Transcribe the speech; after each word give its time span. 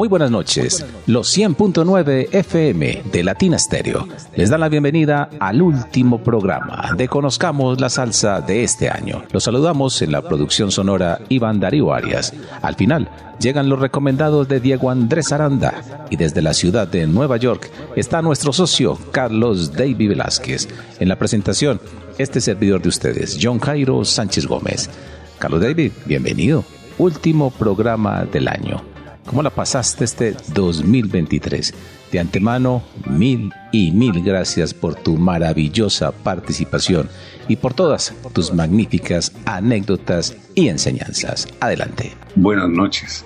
Muy 0.00 0.08
buenas 0.08 0.30
noches. 0.30 0.82
Los 1.06 1.36
100.9 1.36 2.28
FM 2.32 3.02
de 3.12 3.22
Latina 3.22 3.58
Stereo 3.58 4.08
les 4.34 4.48
dan 4.48 4.60
la 4.60 4.70
bienvenida 4.70 5.28
al 5.38 5.60
último 5.60 6.22
programa 6.22 6.94
de 6.96 7.06
Conozcamos 7.06 7.78
la 7.82 7.90
Salsa 7.90 8.40
de 8.40 8.64
este 8.64 8.88
año. 8.88 9.24
Los 9.30 9.44
saludamos 9.44 10.00
en 10.00 10.12
la 10.12 10.22
producción 10.22 10.70
sonora 10.70 11.20
Iván 11.28 11.60
Darío 11.60 11.92
Arias. 11.92 12.32
Al 12.62 12.76
final 12.76 13.10
llegan 13.38 13.68
los 13.68 13.78
recomendados 13.78 14.48
de 14.48 14.60
Diego 14.60 14.88
Andrés 14.88 15.32
Aranda 15.32 16.06
y 16.08 16.16
desde 16.16 16.40
la 16.40 16.54
ciudad 16.54 16.88
de 16.88 17.06
Nueva 17.06 17.36
York 17.36 17.70
está 17.94 18.22
nuestro 18.22 18.54
socio 18.54 18.98
Carlos 19.12 19.74
David 19.74 20.08
Velázquez. 20.08 20.66
En 20.98 21.10
la 21.10 21.18
presentación, 21.18 21.78
este 22.16 22.40
servidor 22.40 22.80
de 22.80 22.88
ustedes, 22.88 23.38
John 23.38 23.58
Jairo 23.58 24.02
Sánchez 24.06 24.46
Gómez. 24.46 24.88
Carlos 25.38 25.60
David, 25.60 25.92
bienvenido. 26.06 26.64
Último 26.96 27.50
programa 27.50 28.24
del 28.24 28.48
año. 28.48 28.82
¿Cómo 29.30 29.44
la 29.44 29.50
pasaste 29.50 30.02
este 30.02 30.34
2023? 30.54 31.72
De 32.10 32.18
antemano, 32.18 32.82
mil 33.08 33.52
y 33.70 33.92
mil 33.92 34.24
gracias 34.24 34.74
por 34.74 34.96
tu 34.96 35.16
maravillosa 35.16 36.10
participación 36.10 37.08
y 37.46 37.54
por 37.54 37.72
todas 37.72 38.12
tus 38.32 38.52
magníficas 38.52 39.32
anécdotas 39.44 40.36
y 40.56 40.66
enseñanzas. 40.66 41.46
Adelante. 41.60 42.10
Buenas 42.34 42.70
noches. 42.70 43.24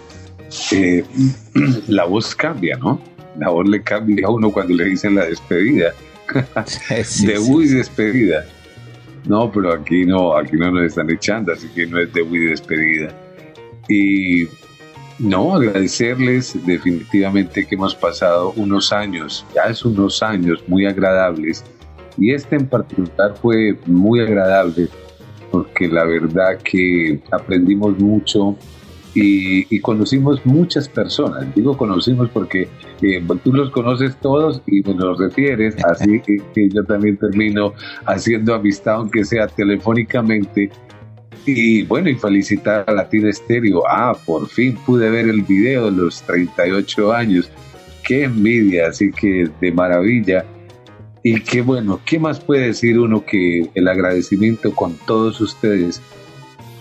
Eh, 0.73 1.07
la 1.89 2.05
voz 2.05 2.35
cambia, 2.35 2.77
¿no? 2.77 3.01
La 3.39 3.49
voz 3.49 3.67
le 3.67 3.83
cambia 3.83 4.27
a 4.27 4.31
uno 4.31 4.51
cuando 4.51 4.75
le 4.75 4.85
dicen 4.85 5.15
la 5.15 5.25
despedida. 5.25 5.95
debut 7.27 7.65
y 7.65 7.69
despedida. 7.69 8.45
No, 9.25 9.51
pero 9.51 9.73
aquí 9.73 10.05
no, 10.05 10.37
aquí 10.37 10.59
no 10.59 10.71
nos 10.71 10.85
están 10.85 11.09
echando, 11.09 11.55
así 11.55 11.67
que 11.69 11.87
no 11.87 11.99
es 11.99 12.13
debut 12.13 12.37
y 12.37 12.45
despedida. 12.45 13.09
Y 13.89 14.45
no, 15.19 15.55
agradecerles 15.55 16.59
definitivamente 16.67 17.67
que 17.67 17.75
hemos 17.75 17.95
pasado 17.95 18.53
unos 18.57 18.93
años, 18.93 19.47
ya 19.55 19.63
es 19.65 19.85
unos 19.85 20.23
años 20.23 20.65
muy 20.67 20.87
agradables 20.87 21.65
y 22.19 22.33
este 22.33 22.57
en 22.57 22.67
particular 22.67 23.35
fue 23.41 23.79
muy 23.87 24.21
agradable 24.21 24.89
porque 25.51 25.87
la 25.87 26.05
verdad 26.05 26.59
que 26.65 27.21
aprendimos 27.31 27.99
mucho 27.99 28.57
y, 29.15 29.79
conocimos 29.79 30.45
muchas 30.45 30.89
personas. 30.89 31.55
Digo 31.55 31.77
conocimos 31.77 32.29
porque 32.31 32.69
eh, 33.01 33.25
tú 33.45 33.53
los 33.53 33.71
conoces 33.71 34.17
todos 34.17 34.61
y 34.67 34.83
me 34.83 34.95
los 34.95 35.19
refieres, 35.19 35.77
así 35.85 36.21
que 36.55 36.69
yo 36.69 36.85
también 36.85 37.17
termino 37.17 37.73
haciendo 38.07 38.55
amistad, 38.55 38.95
aunque 38.95 39.25
sea 39.25 39.47
telefónicamente, 39.47 40.71
y 41.47 41.83
bueno, 41.83 42.09
y 42.09 42.15
felicitar 42.15 42.85
a 42.87 42.93
Latina 42.93 43.31
Estéreo. 43.31 43.83
Ah, 43.89 44.17
por 44.25 44.49
fin 44.49 44.77
pude 44.87 45.11
ver 45.11 45.29
el 45.29 45.43
video 45.43 45.91
de 45.91 45.97
los 45.97 46.23
38 46.23 47.13
años. 47.13 47.51
Qué 48.03 48.25
envidia, 48.25 48.89
así 48.89 49.11
que 49.11 49.49
de 49.61 49.73
maravilla. 49.73 50.45
Y 51.23 51.41
qué 51.41 51.63
bueno, 51.63 52.01
¿qué 52.05 52.19
más 52.19 52.39
puede 52.39 52.67
decir 52.67 52.99
uno 52.99 53.25
que 53.25 53.71
el 53.75 53.89
agradecimiento 53.89 54.75
con 54.75 54.97
todos 55.07 55.41
ustedes? 55.41 56.03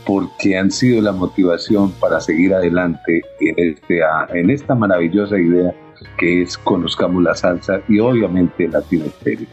Porque 0.05 0.57
han 0.57 0.69
sido 0.69 1.01
la 1.01 1.13
motivación 1.13 1.93
para 1.93 2.19
seguir 2.19 2.53
adelante 2.53 3.21
en, 3.39 3.55
este, 3.57 4.01
en 4.33 4.49
esta 4.49 4.75
maravillosa 4.75 5.39
idea 5.39 5.73
que 6.17 6.41
es 6.41 6.57
Conozcamos 6.57 7.23
la 7.23 7.35
Salsa 7.35 7.81
y 7.87 7.99
obviamente 7.99 8.67
Latina 8.67 9.05
Estéreo. 9.05 9.47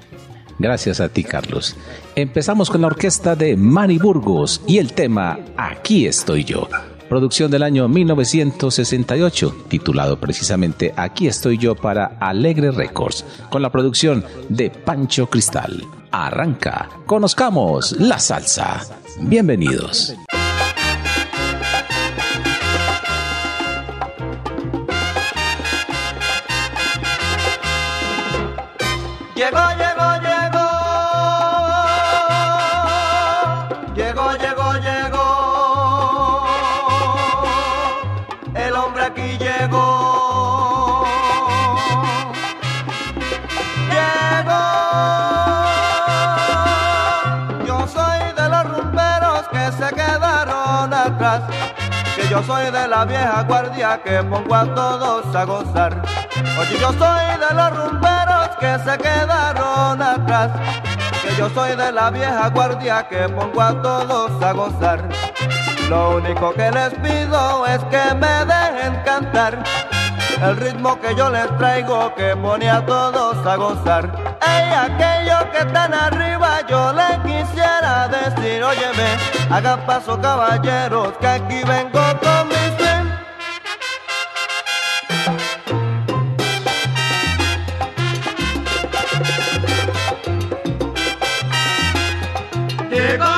Gracias 0.60 1.00
a 1.00 1.08
ti, 1.08 1.24
Carlos. 1.24 1.74
Empezamos 2.14 2.68
con 2.68 2.82
la 2.82 2.88
orquesta 2.88 3.34
de 3.34 3.56
Manny 3.56 3.96
Burgos 3.96 4.60
y 4.66 4.76
el 4.76 4.92
tema 4.92 5.38
Aquí 5.56 6.06
estoy 6.06 6.44
yo. 6.44 6.68
Producción 7.08 7.50
del 7.50 7.62
año 7.62 7.88
1968, 7.88 9.64
titulado 9.68 10.20
precisamente 10.20 10.92
Aquí 10.96 11.28
estoy 11.28 11.56
yo 11.56 11.74
para 11.74 12.18
Alegre 12.20 12.72
Records, 12.72 13.24
con 13.48 13.62
la 13.62 13.72
producción 13.72 14.22
de 14.50 14.68
Pancho 14.68 15.30
Cristal. 15.30 15.82
Arranca, 16.12 16.90
conozcamos 17.06 17.92
la 17.92 18.18
salsa. 18.18 18.82
Bienvenidos. 19.18 20.14
Yo 52.40 52.46
soy 52.46 52.70
de 52.70 52.88
la 52.88 53.04
vieja 53.04 53.42
guardia 53.42 54.00
que 54.02 54.22
pongo 54.22 54.54
a 54.54 54.64
todos 54.74 55.36
a 55.36 55.44
gozar. 55.44 56.02
Oye, 56.58 56.78
yo 56.80 56.90
soy 56.92 57.38
de 57.38 57.54
los 57.54 57.76
rumberos 57.76 58.48
que 58.58 58.78
se 58.78 58.96
quedaron 58.96 60.00
atrás. 60.00 60.50
Que 61.22 61.36
yo 61.36 61.50
soy 61.50 61.76
de 61.76 61.92
la 61.92 62.10
vieja 62.10 62.48
guardia 62.48 63.06
que 63.08 63.28
pongo 63.28 63.60
a 63.60 63.82
todos 63.82 64.42
a 64.42 64.52
gozar. 64.52 65.06
Lo 65.90 66.16
único 66.16 66.54
que 66.54 66.70
les 66.70 66.94
pido 66.94 67.66
es 67.66 67.84
que 67.84 68.14
me 68.14 68.46
dejen 68.46 69.02
cantar. 69.04 69.62
El 70.42 70.56
ritmo 70.56 70.98
que 70.98 71.14
yo 71.14 71.28
les 71.28 71.54
traigo 71.58 72.14
que 72.14 72.34
pone 72.36 72.70
a 72.70 72.86
todos 72.86 73.46
a 73.46 73.56
gozar. 73.56 74.29
Ey, 74.42 74.72
aquellos 74.72 75.44
que 75.52 75.58
están 75.58 75.92
arriba 75.92 76.60
yo 76.68 76.92
les 76.92 77.18
quisiera 77.18 78.08
decir, 78.08 78.62
óyeme, 78.62 79.18
hagan 79.50 79.84
paso 79.86 80.20
caballeros 80.20 81.12
que 81.20 81.26
aquí 81.26 81.62
vengo 81.64 82.00
con 82.22 82.48
mi 82.48 82.54
swing. 82.76 83.10
Llegó, 92.90 93.34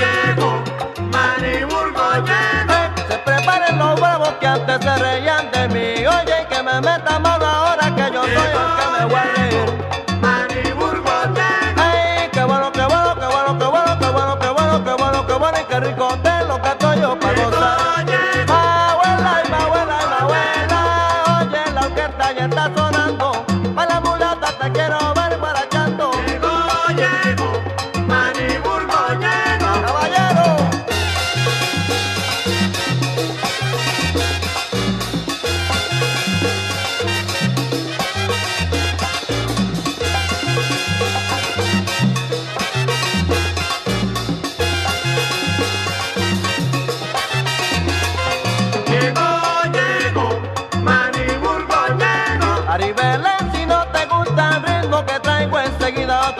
llegó, 0.00 0.62
Maniburgo 1.12 2.14
llegó. 2.24 3.08
se 3.08 3.18
preparen 3.18 3.78
los 3.78 4.00
bravos 4.00 4.30
que 4.40 4.46
antes 4.46 4.82
se 4.82 4.96
reían 4.96 5.50
de 5.52 5.68
mí. 5.68 5.95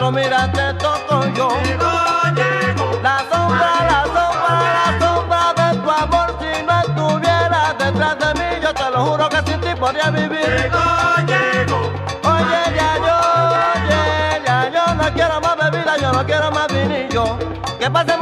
Otro 0.07 0.11
mira 0.11 0.51
te 0.51 0.73
toco 0.75 1.25
yo. 1.35 1.49
La 3.03 3.19
sombra, 3.29 3.71
la 3.89 4.03
sombra, 4.05 4.53
la 4.77 4.99
sombra 4.99 5.53
de 5.53 5.77
tu 5.79 5.89
amor 5.91 6.35
si 6.39 6.63
no 6.63 6.81
estuviera 6.81 7.75
detrás 7.77 8.17
de 8.19 8.33
mí, 8.39 8.61
yo 8.61 8.73
te 8.73 8.89
lo 8.91 9.05
juro 9.05 9.29
que 9.29 9.41
sin 9.45 9.59
ti 9.61 9.75
podría 9.79 10.09
vivir. 10.09 10.71
Oye, 11.23 12.61
ya 12.75 12.97
yo, 13.05 13.15
oye, 13.83 14.41
ya 14.45 14.71
yo 14.73 14.95
no 14.95 15.13
quiero 15.13 15.41
más 15.41 15.57
bebida, 15.57 15.97
yo 15.97 16.11
no 16.11 16.25
quiero 16.25 16.51
más 16.51 16.67
vinillo. 16.67 17.37
Que 17.79 17.89
pase 17.89 18.17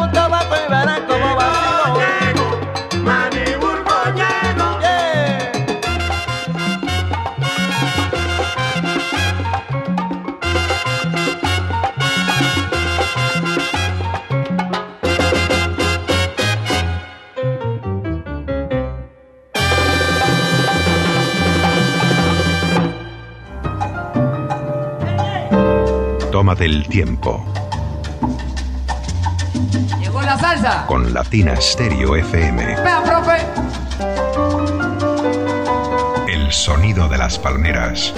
del 26.55 26.87
tiempo. 26.87 27.45
Llegó 29.99 30.21
la 30.21 30.37
salsa. 30.37 30.85
Con 30.87 31.13
Latina 31.13 31.55
Stereo 31.57 32.15
FM. 32.15 32.65
Vea, 32.81 33.03
profe. 33.03 33.45
El 36.31 36.51
sonido 36.51 37.07
de 37.09 37.17
las 37.17 37.37
palmeras. 37.37 38.13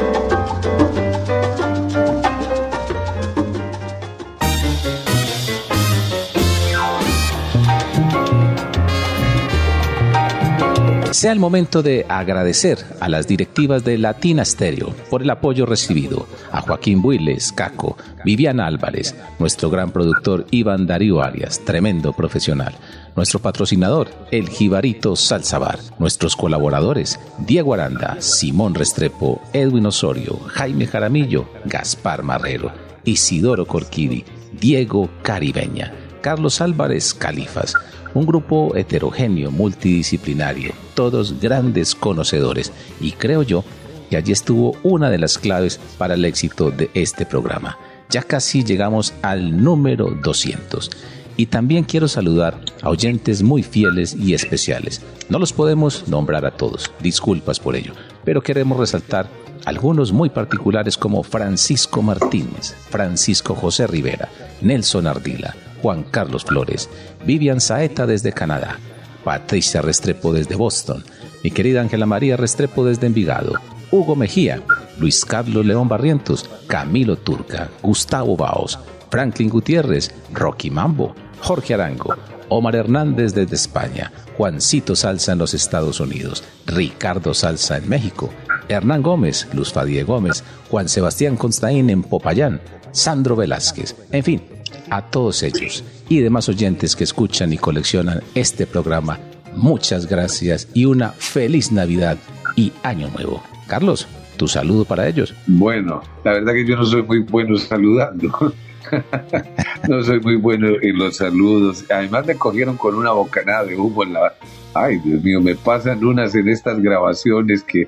Sea 11.18 11.32
el 11.32 11.40
momento 11.40 11.82
de 11.82 12.06
agradecer 12.08 12.78
a 13.00 13.10
las 13.10 13.28
directivas 13.28 13.84
de 13.84 13.98
Latina 13.98 14.46
Stereo 14.46 14.94
por 15.10 15.24
el 15.24 15.32
apoyo 15.32 15.66
recibido, 15.66 16.28
a 16.52 16.62
Joaquín 16.62 17.02
Builes, 17.02 17.52
Caco, 17.52 17.98
Viviana 18.24 18.68
Álvarez, 18.68 19.16
nuestro 19.40 19.72
gran 19.72 19.90
productor 19.90 20.46
Iván 20.52 20.86
Darío 20.86 21.24
Arias, 21.24 21.62
tremendo 21.66 22.14
profesional, 22.14 22.76
nuestro 23.16 23.40
patrocinador, 23.40 24.10
el 24.30 24.48
Jibarito 24.48 25.16
Salzabar, 25.16 25.80
nuestros 25.98 26.36
colaboradores, 26.36 27.20
Diego 27.40 27.74
Aranda, 27.74 28.18
Simón 28.20 28.76
Restrepo, 28.76 29.42
Edwin 29.54 29.88
Osorio, 29.88 30.38
Jaime 30.50 30.86
Jaramillo, 30.86 31.50
Gaspar 31.66 32.22
Marrero, 32.22 32.72
Isidoro 33.06 33.66
Corquidi, 33.66 34.24
Diego 34.62 35.10
Caribeña, 35.24 35.92
Carlos 36.22 36.62
Álvarez 36.62 37.16
Califas, 37.16 37.74
un 38.14 38.26
grupo 38.26 38.76
heterogéneo, 38.76 39.52
multidisciplinario, 39.52 40.74
todos 40.94 41.40
grandes 41.40 41.96
conocedores 41.96 42.72
y 43.00 43.12
creo 43.12 43.44
yo 43.44 43.64
que 44.10 44.18
allí 44.18 44.32
estuvo 44.32 44.78
una 44.84 45.10
de 45.10 45.18
las 45.18 45.38
claves 45.38 45.80
para 45.98 46.14
el 46.14 46.26
éxito 46.26 46.72
de 46.72 46.90
este 46.94 47.26
programa. 47.26 47.78
Ya 48.10 48.24
casi 48.24 48.64
llegamos 48.64 49.14
al 49.22 49.62
número 49.64 50.12
200. 50.24 50.90
Y 51.36 51.48
también 51.48 51.84
quiero 51.84 52.08
saludar 52.08 52.60
a 52.82 52.90
oyentes 52.90 53.44
muy 53.44 53.62
fieles 53.62 54.16
y 54.16 54.34
especiales. 54.34 55.02
No 55.30 55.38
los 55.38 55.54
podemos 55.54 56.08
nombrar 56.08 56.46
a 56.46 56.52
todos, 56.52 56.92
disculpas 57.00 57.60
por 57.60 57.76
ello, 57.76 57.94
pero 58.26 58.42
queremos 58.42 58.80
resaltar 58.80 59.28
algunos 59.66 60.12
muy 60.12 60.30
particulares 60.30 60.98
como 60.98 61.22
Francisco 61.22 62.02
Martínez, 62.02 62.74
Francisco 62.90 63.54
José 63.54 63.86
Rivera, 63.86 64.30
Nelson 64.62 65.06
Ardila, 65.06 65.56
Juan 65.82 66.04
Carlos 66.04 66.44
Flores, 66.46 66.90
Vivian 67.26 67.62
Saeta 67.62 68.06
desde 68.06 68.34
Canadá, 68.34 68.80
Patricia 69.24 69.82
Restrepo 69.82 70.34
desde 70.34 70.56
Boston, 70.56 71.04
mi 71.44 71.52
querida 71.52 71.82
Ángela 71.82 72.06
María 72.06 72.38
Restrepo 72.38 72.86
desde 72.86 73.08
Envigado, 73.08 73.54
Hugo 73.92 74.16
Mejía, 74.16 74.62
Luis 75.00 75.24
Carlos 75.26 75.66
León 75.66 75.88
Barrientos, 75.88 76.50
Camilo 76.68 77.18
Turca, 77.18 77.70
Gustavo 77.82 78.36
Baos, 78.36 78.80
Franklin 79.10 79.50
Gutiérrez, 79.50 80.12
Rocky 80.34 80.70
Mambo, 80.70 81.16
Jorge 81.42 81.74
Arango, 81.74 82.16
Omar 82.50 82.76
Hernández 82.76 83.34
desde 83.34 83.56
España, 83.56 84.12
Juancito 84.38 84.96
Salsa 84.96 85.34
en 85.34 85.40
los 85.40 85.54
Estados 85.54 86.00
Unidos, 86.00 86.44
Ricardo 86.66 87.34
Salsa 87.34 87.78
en 87.78 87.90
México, 87.90 88.30
Hernán 88.70 89.02
Gómez, 89.02 89.48
Luz 89.54 89.72
Fadie 89.72 90.04
Gómez, 90.04 90.44
Juan 90.70 90.90
Sebastián 90.90 91.36
Constaín 91.38 91.90
en 91.90 92.04
Popayán, 92.04 92.62
Sandro 92.92 93.36
Velázquez, 93.36 93.96
en 94.12 94.24
fin, 94.24 94.42
a 94.90 95.02
todos 95.02 95.44
ellos 95.44 95.84
y 96.10 96.20
demás 96.20 96.50
oyentes 96.50 96.96
que 96.96 97.04
escuchan 97.04 97.54
y 97.54 97.58
coleccionan 97.58 98.22
este 98.36 98.66
programa, 98.66 99.20
muchas 99.56 100.08
gracias 100.08 100.68
y 100.74 100.86
una 100.86 101.12
feliz 101.12 101.72
Navidad 101.72 102.18
y 102.56 102.72
Año 102.84 103.10
Nuevo. 103.10 103.44
Carlos, 103.68 104.08
tu 104.38 104.48
saludo 104.48 104.86
para 104.86 105.08
ellos. 105.08 105.34
Bueno, 105.48 106.02
la 106.24 106.34
verdad 106.34 106.54
que 106.54 106.66
yo 106.66 106.76
no 106.76 106.86
soy 106.86 107.04
muy 107.04 107.20
bueno 107.20 107.58
saludando. 107.58 108.54
no 109.90 110.04
soy 110.04 110.20
muy 110.22 110.36
bueno 110.36 110.68
en 110.82 110.98
los 110.98 111.18
saludos. 111.18 111.84
Además 111.90 112.26
me 112.26 112.36
cogieron 112.36 112.78
con 112.78 112.96
una 112.96 113.12
bocanada 113.12 113.66
de 113.66 113.76
humo 113.76 114.04
en 114.04 114.14
la... 114.14 114.34
Ay, 114.74 115.00
Dios 115.00 115.24
mío, 115.24 115.42
me 115.42 115.56
pasan 115.56 116.04
unas 116.06 116.36
en 116.36 116.48
estas 116.50 116.80
grabaciones 116.80 117.64
que 117.64 117.88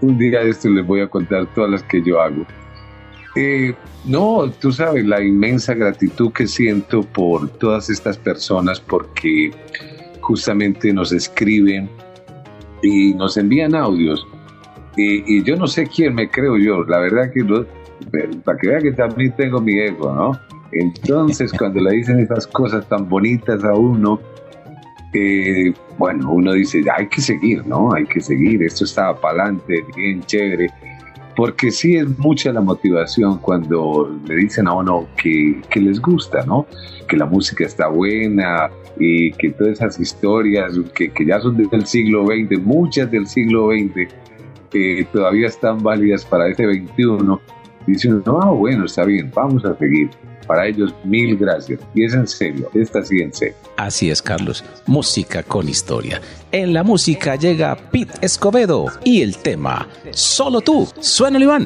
un 0.00 0.18
día 0.18 0.40
de 0.40 0.50
esto 0.50 0.68
les 0.68 0.86
voy 0.86 1.00
a 1.00 1.08
contar 1.08 1.46
todas 1.54 1.70
las 1.70 1.82
que 1.82 2.02
yo 2.02 2.20
hago. 2.20 2.46
Eh, 3.34 3.74
no, 4.04 4.50
tú 4.60 4.72
sabes 4.72 5.06
la 5.06 5.22
inmensa 5.22 5.74
gratitud 5.74 6.32
que 6.32 6.46
siento 6.46 7.02
por 7.02 7.48
todas 7.48 7.88
estas 7.88 8.18
personas 8.18 8.80
porque 8.80 9.50
justamente 10.20 10.92
nos 10.92 11.12
escriben 11.12 11.88
y 12.82 13.14
nos 13.14 13.36
envían 13.36 13.74
audios. 13.74 14.26
Y, 14.96 15.42
yo 15.44 15.56
no 15.56 15.66
sé 15.66 15.86
quién 15.86 16.14
me 16.14 16.28
creo 16.28 16.58
yo, 16.58 16.84
la 16.84 16.98
verdad 16.98 17.32
que 17.32 17.42
para 18.44 18.58
que 18.58 18.68
vea 18.68 18.80
que 18.80 18.92
también 18.92 19.32
tengo 19.36 19.60
mi 19.60 19.78
ego, 19.78 20.12
¿no? 20.14 20.38
Entonces 20.72 21.50
cuando 21.58 21.80
le 21.80 21.92
dicen 21.92 22.20
esas 22.20 22.46
cosas 22.46 22.86
tan 22.86 23.08
bonitas 23.08 23.64
a 23.64 23.72
uno, 23.72 24.20
eh, 25.14 25.72
bueno, 25.96 26.32
uno 26.32 26.52
dice, 26.52 26.82
hay 26.94 27.06
que 27.06 27.22
seguir, 27.22 27.66
¿no? 27.66 27.94
Hay 27.94 28.04
que 28.04 28.20
seguir, 28.20 28.62
esto 28.62 28.84
estaba 28.84 29.18
para 29.18 29.44
adelante, 29.44 29.82
bien 29.96 30.22
chévere 30.24 30.68
porque 31.36 31.70
sí 31.70 31.96
es 31.96 32.18
mucha 32.18 32.52
la 32.52 32.60
motivación 32.60 33.38
cuando 33.38 34.10
le 34.26 34.36
dicen 34.36 34.68
a 34.68 34.74
uno 34.74 35.08
que, 35.16 35.60
les 35.74 36.00
gusta, 36.00 36.44
¿no? 36.44 36.66
Que 37.08 37.16
la 37.16 37.26
música 37.26 37.64
está 37.64 37.88
buena 37.88 38.70
y 38.98 39.32
que 39.32 39.50
todas 39.50 39.74
esas 39.74 39.98
historias 39.98 40.72
que, 40.94 41.10
ya 41.26 41.40
son 41.40 41.56
del 41.56 41.86
siglo 41.86 42.26
XX, 42.26 42.60
muchas 42.62 43.10
del 43.10 43.26
siglo 43.26 43.70
XX, 43.70 44.12
eh, 44.74 45.06
todavía 45.12 45.48
están 45.48 45.82
válidas 45.82 46.24
para 46.24 46.48
este 46.48 46.66
21. 46.66 47.40
Dicen, 47.86 48.22
no, 48.24 48.54
bueno, 48.54 48.84
está 48.84 49.04
bien, 49.04 49.30
vamos 49.34 49.64
a 49.64 49.76
seguir. 49.76 50.10
Para 50.52 50.66
ellos, 50.66 50.94
mil 51.02 51.38
gracias. 51.38 51.80
Y 51.94 52.04
es 52.04 52.12
en 52.12 52.28
serio, 52.28 52.68
esta 52.74 53.02
sí 53.02 53.22
en 53.22 53.32
serio. 53.32 53.54
Así 53.78 54.10
es, 54.10 54.20
Carlos. 54.20 54.62
Música 54.84 55.42
con 55.42 55.66
historia. 55.66 56.20
En 56.50 56.74
la 56.74 56.82
música 56.82 57.36
llega 57.36 57.74
Pete 57.74 58.12
Escobedo 58.20 58.84
y 59.02 59.22
el 59.22 59.38
tema 59.38 59.88
Solo 60.10 60.60
tú. 60.60 60.86
Suena, 61.00 61.38
Iván. 61.38 61.64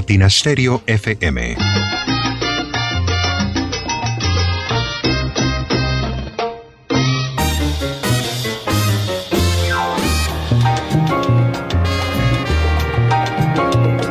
Latina 0.00 0.30
Stereo 0.30 0.82
FM. 0.86 1.56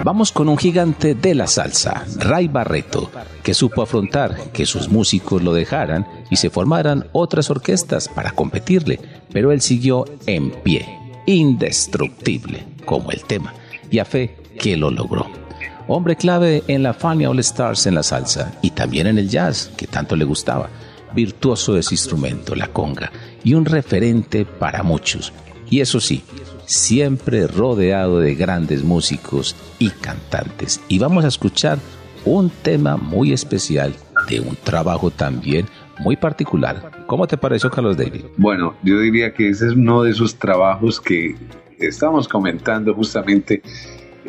Vamos 0.04 0.32
con 0.32 0.48
un 0.48 0.60
gigante 0.60 1.16
de 1.16 1.34
la 1.34 1.48
salsa, 1.48 2.06
Ray 2.18 2.48
Barreto, 2.48 3.10
que 3.42 3.56
supo 3.56 3.82
afrontar 3.82 4.52
que 4.52 4.68
sus 4.68 4.90
músicos 4.90 5.42
lo 5.42 5.54
dejaran 5.54 6.06
y 6.30 6.36
se 6.36 6.52
formaran 6.52 7.08
otras 7.14 7.50
orquestas 7.50 8.08
para 8.08 8.30
competirle, 8.30 9.00
pero 9.34 9.52
él 9.52 9.62
siguió 9.62 10.06
en 10.28 10.52
pie, 10.52 10.86
indestructible, 11.26 12.68
como 12.86 13.10
el 13.10 13.24
tema, 13.24 13.56
y 13.90 13.98
a 13.98 14.06
fe 14.06 14.38
que 14.60 14.78
lo 14.78 14.92
logró. 14.92 15.49
Hombre 15.88 16.16
clave 16.16 16.64
en 16.68 16.84
la 16.84 16.94
Fania 16.94 17.30
All 17.30 17.40
Stars 17.40 17.88
en 17.88 17.96
la 17.96 18.04
salsa 18.04 18.54
y 18.62 18.72
también 18.72 19.08
en 19.08 19.18
el 19.18 19.30
jazz, 19.30 19.72
que 19.76 19.88
tanto 19.88 20.16
le 20.16 20.26
gustaba. 20.26 20.70
Virtuoso 21.14 21.74
de 21.74 21.80
ese 21.80 21.96
instrumento, 21.96 22.56
la 22.56 22.68
conga, 22.68 23.12
y 23.44 23.56
un 23.56 23.66
referente 23.66 24.46
para 24.46 24.84
muchos. 24.84 25.34
Y 25.70 25.82
eso 25.82 26.00
sí, 26.00 26.24
siempre 26.66 27.48
rodeado 27.48 28.20
de 28.20 28.36
grandes 28.36 28.84
músicos 28.84 29.56
y 29.80 29.90
cantantes. 29.90 30.82
Y 30.88 31.00
vamos 31.00 31.26
a 31.26 31.30
escuchar 31.30 31.80
un 32.26 32.50
tema 32.50 32.98
muy 32.98 33.34
especial 33.34 33.96
de 34.30 34.40
un 34.40 34.56
trabajo 34.56 35.10
también 35.10 35.66
muy 36.00 36.16
particular. 36.16 36.92
¿Cómo 37.08 37.28
te 37.28 37.38
pareció, 37.38 37.70
Carlos 37.70 37.98
David? 37.98 38.26
Bueno, 38.38 38.76
yo 38.84 39.00
diría 39.00 39.34
que 39.34 39.50
ese 39.50 39.68
es 39.68 39.74
uno 39.74 40.04
de 40.04 40.12
esos 40.12 40.36
trabajos 40.36 41.02
que 41.02 41.36
estamos 41.80 42.28
comentando 42.28 42.94
justamente 42.94 43.62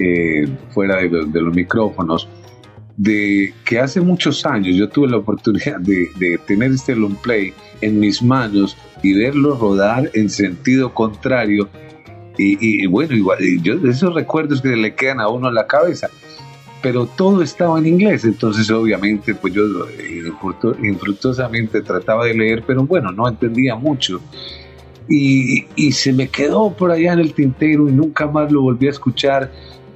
eh, 0.01 0.49
fuera 0.71 0.97
de 0.97 1.41
los, 1.41 1.55
micrófonos, 1.55 2.29
de 2.97 3.53
que 3.65 3.79
hace 3.79 4.01
muchos 4.01 4.45
años 4.47 4.77
yo 4.77 4.89
tuve 4.89 5.09
la 5.09 5.19
oportunidad 5.19 5.81
de, 5.81 6.39
tener 6.47 6.73
este 6.73 6.97
long 6.97 7.17
play 7.17 7.53
en 7.81 8.01
mis 8.01 8.23
manos 8.23 8.77
y 9.03 9.15
verlo 9.15 9.57
rodar 9.57 10.11
en 10.15 10.29
sentido 10.31 10.93
contrario. 10.93 11.69
Y, 12.43 12.87
bueno, 12.87 13.15
igual, 13.15 13.39
yo, 13.63 13.75
esos 13.87 14.15
recuerdos 14.15 14.63
que 14.63 14.69
le 14.71 14.95
quedan 14.95 15.21
a 15.21 15.29
uno 15.29 15.49
en 15.49 15.55
la 15.55 15.67
cabeza 15.67 16.09
pero 16.83 17.07
todo 17.07 17.43
estaba 17.43 17.79
en 17.79 17.87
inglés, 17.87 18.25
entonces 18.25 18.71
obviamente 18.71 19.35
pues 19.35 19.53
yo 19.53 19.63
eh, 19.89 20.33
infructuosamente 20.83 21.83
trataba 21.83 22.25
de 22.25 22.35
leer, 22.35 22.65
pero 22.67 22.85
bueno, 22.85 23.13
no 23.13 23.29
entendía 23.29 23.77
mucho. 23.77 24.21
Y, 25.09 25.67
y, 25.75 25.93
se 25.93 26.13
me 26.13 26.29
quedó 26.29 26.73
por 26.73 26.93
allá 26.93 27.13
en 27.13 27.19
el 27.19 27.35
tintero 27.35 27.89
y 27.89 27.93
nunca 27.93 28.29
más 28.29 28.53
lo 28.53 28.63
volví 28.63 28.87
a 28.87 28.91
escuchar. 28.91 29.51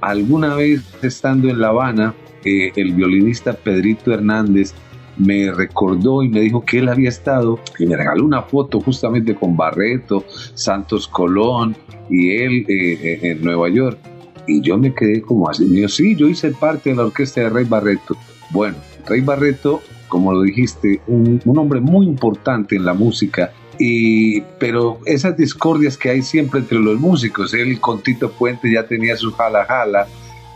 Alguna 0.05 0.53
vez 0.53 0.83
estando 1.01 1.49
en 1.49 1.59
La 1.59 1.69
Habana, 1.69 2.13
eh, 2.43 2.71
el 2.75 2.93
violinista 2.93 3.53
Pedrito 3.53 4.13
Hernández 4.13 4.71
me 5.17 5.51
recordó 5.51 6.21
y 6.21 6.29
me 6.29 6.41
dijo 6.41 6.63
que 6.63 6.77
él 6.77 6.89
había 6.89 7.09
estado 7.09 7.59
y 7.79 7.87
me 7.87 7.97
regaló 7.97 8.23
una 8.23 8.43
foto 8.43 8.79
justamente 8.81 9.33
con 9.33 9.57
Barreto, 9.57 10.23
Santos 10.53 11.07
Colón 11.07 11.75
y 12.07 12.35
él 12.35 12.65
eh, 12.69 13.19
en 13.23 13.43
Nueva 13.43 13.67
York 13.69 13.97
y 14.45 14.61
yo 14.61 14.77
me 14.77 14.93
quedé 14.93 15.23
como 15.23 15.49
así, 15.49 15.65
me 15.65 15.87
sí, 15.87 16.15
yo 16.15 16.29
hice 16.29 16.51
parte 16.51 16.91
de 16.91 16.97
la 16.97 17.05
orquesta 17.05 17.41
de 17.41 17.49
Rey 17.49 17.65
Barreto. 17.65 18.15
Bueno, 18.51 18.75
Rey 19.07 19.21
Barreto, 19.21 19.81
como 20.07 20.33
lo 20.33 20.43
dijiste, 20.43 21.01
un, 21.07 21.41
hombre 21.45 21.79
muy 21.79 22.05
importante 22.05 22.75
en 22.75 22.85
la 22.85 22.93
música, 22.93 23.53
y, 23.79 24.41
pero 24.59 24.99
esas 25.05 25.37
discordias 25.37 25.97
que 25.97 26.09
hay 26.09 26.21
siempre 26.21 26.59
entre 26.59 26.79
los 26.79 26.99
músicos, 26.99 27.53
él 27.53 27.79
con 27.79 28.01
Tito 28.01 28.31
Puente 28.31 28.71
ya 28.71 28.85
tenía 28.85 29.15
su 29.15 29.31
jala 29.31 29.65
jala, 29.65 30.07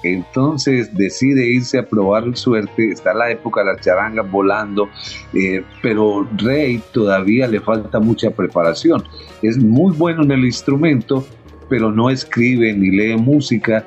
entonces 0.03 0.95
decide 0.95 1.45
irse 1.51 1.79
a 1.79 1.87
probar 1.87 2.35
suerte, 2.37 2.91
está 2.91 3.13
la 3.13 3.29
época 3.31 3.61
de 3.61 3.73
las 3.73 3.81
charangas 3.81 4.29
volando, 4.31 4.87
eh, 5.33 5.63
pero 5.81 6.27
Rey 6.37 6.81
todavía 6.93 7.47
le 7.47 7.59
falta 7.59 7.99
mucha 7.99 8.31
preparación, 8.31 9.03
es 9.41 9.57
muy 9.57 9.93
bueno 9.93 10.23
en 10.23 10.31
el 10.31 10.45
instrumento, 10.45 11.25
pero 11.69 11.91
no 11.91 12.09
escribe 12.09 12.73
ni 12.73 12.89
lee 12.89 13.15
música. 13.15 13.85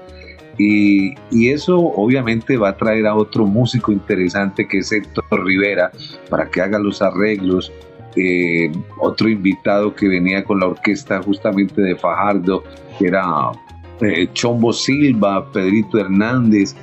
Y, 0.59 1.15
eso 1.49 1.79
obviamente 1.79 2.57
va 2.57 2.69
a 2.69 2.77
traer 2.77 3.07
a 3.07 3.17
otro 3.17 3.47
músico 3.47 3.91
interesante 3.91 4.69
que 4.69 4.79
es 4.79 4.93
Héctor 4.93 5.25
Rivera 5.45 5.91
para 6.31 6.49
que 6.49 6.61
haga 6.61 6.79
los 6.79 7.03
arreglos. 7.03 7.73
Eh, 8.15 8.71
otro 8.99 9.29
invitado 9.29 9.95
que 9.95 10.07
venía 10.07 10.45
con 10.45 10.61
la 10.61 10.67
orquesta 10.67 11.23
justamente 11.23 11.81
de 11.81 11.97
Fajardo, 11.97 12.63
era 13.01 13.53
eh, 14.01 14.29
Chombo 14.33 14.73
Silva, 14.73 15.51
Pedrito 15.51 15.99
Hernández. 15.99 16.75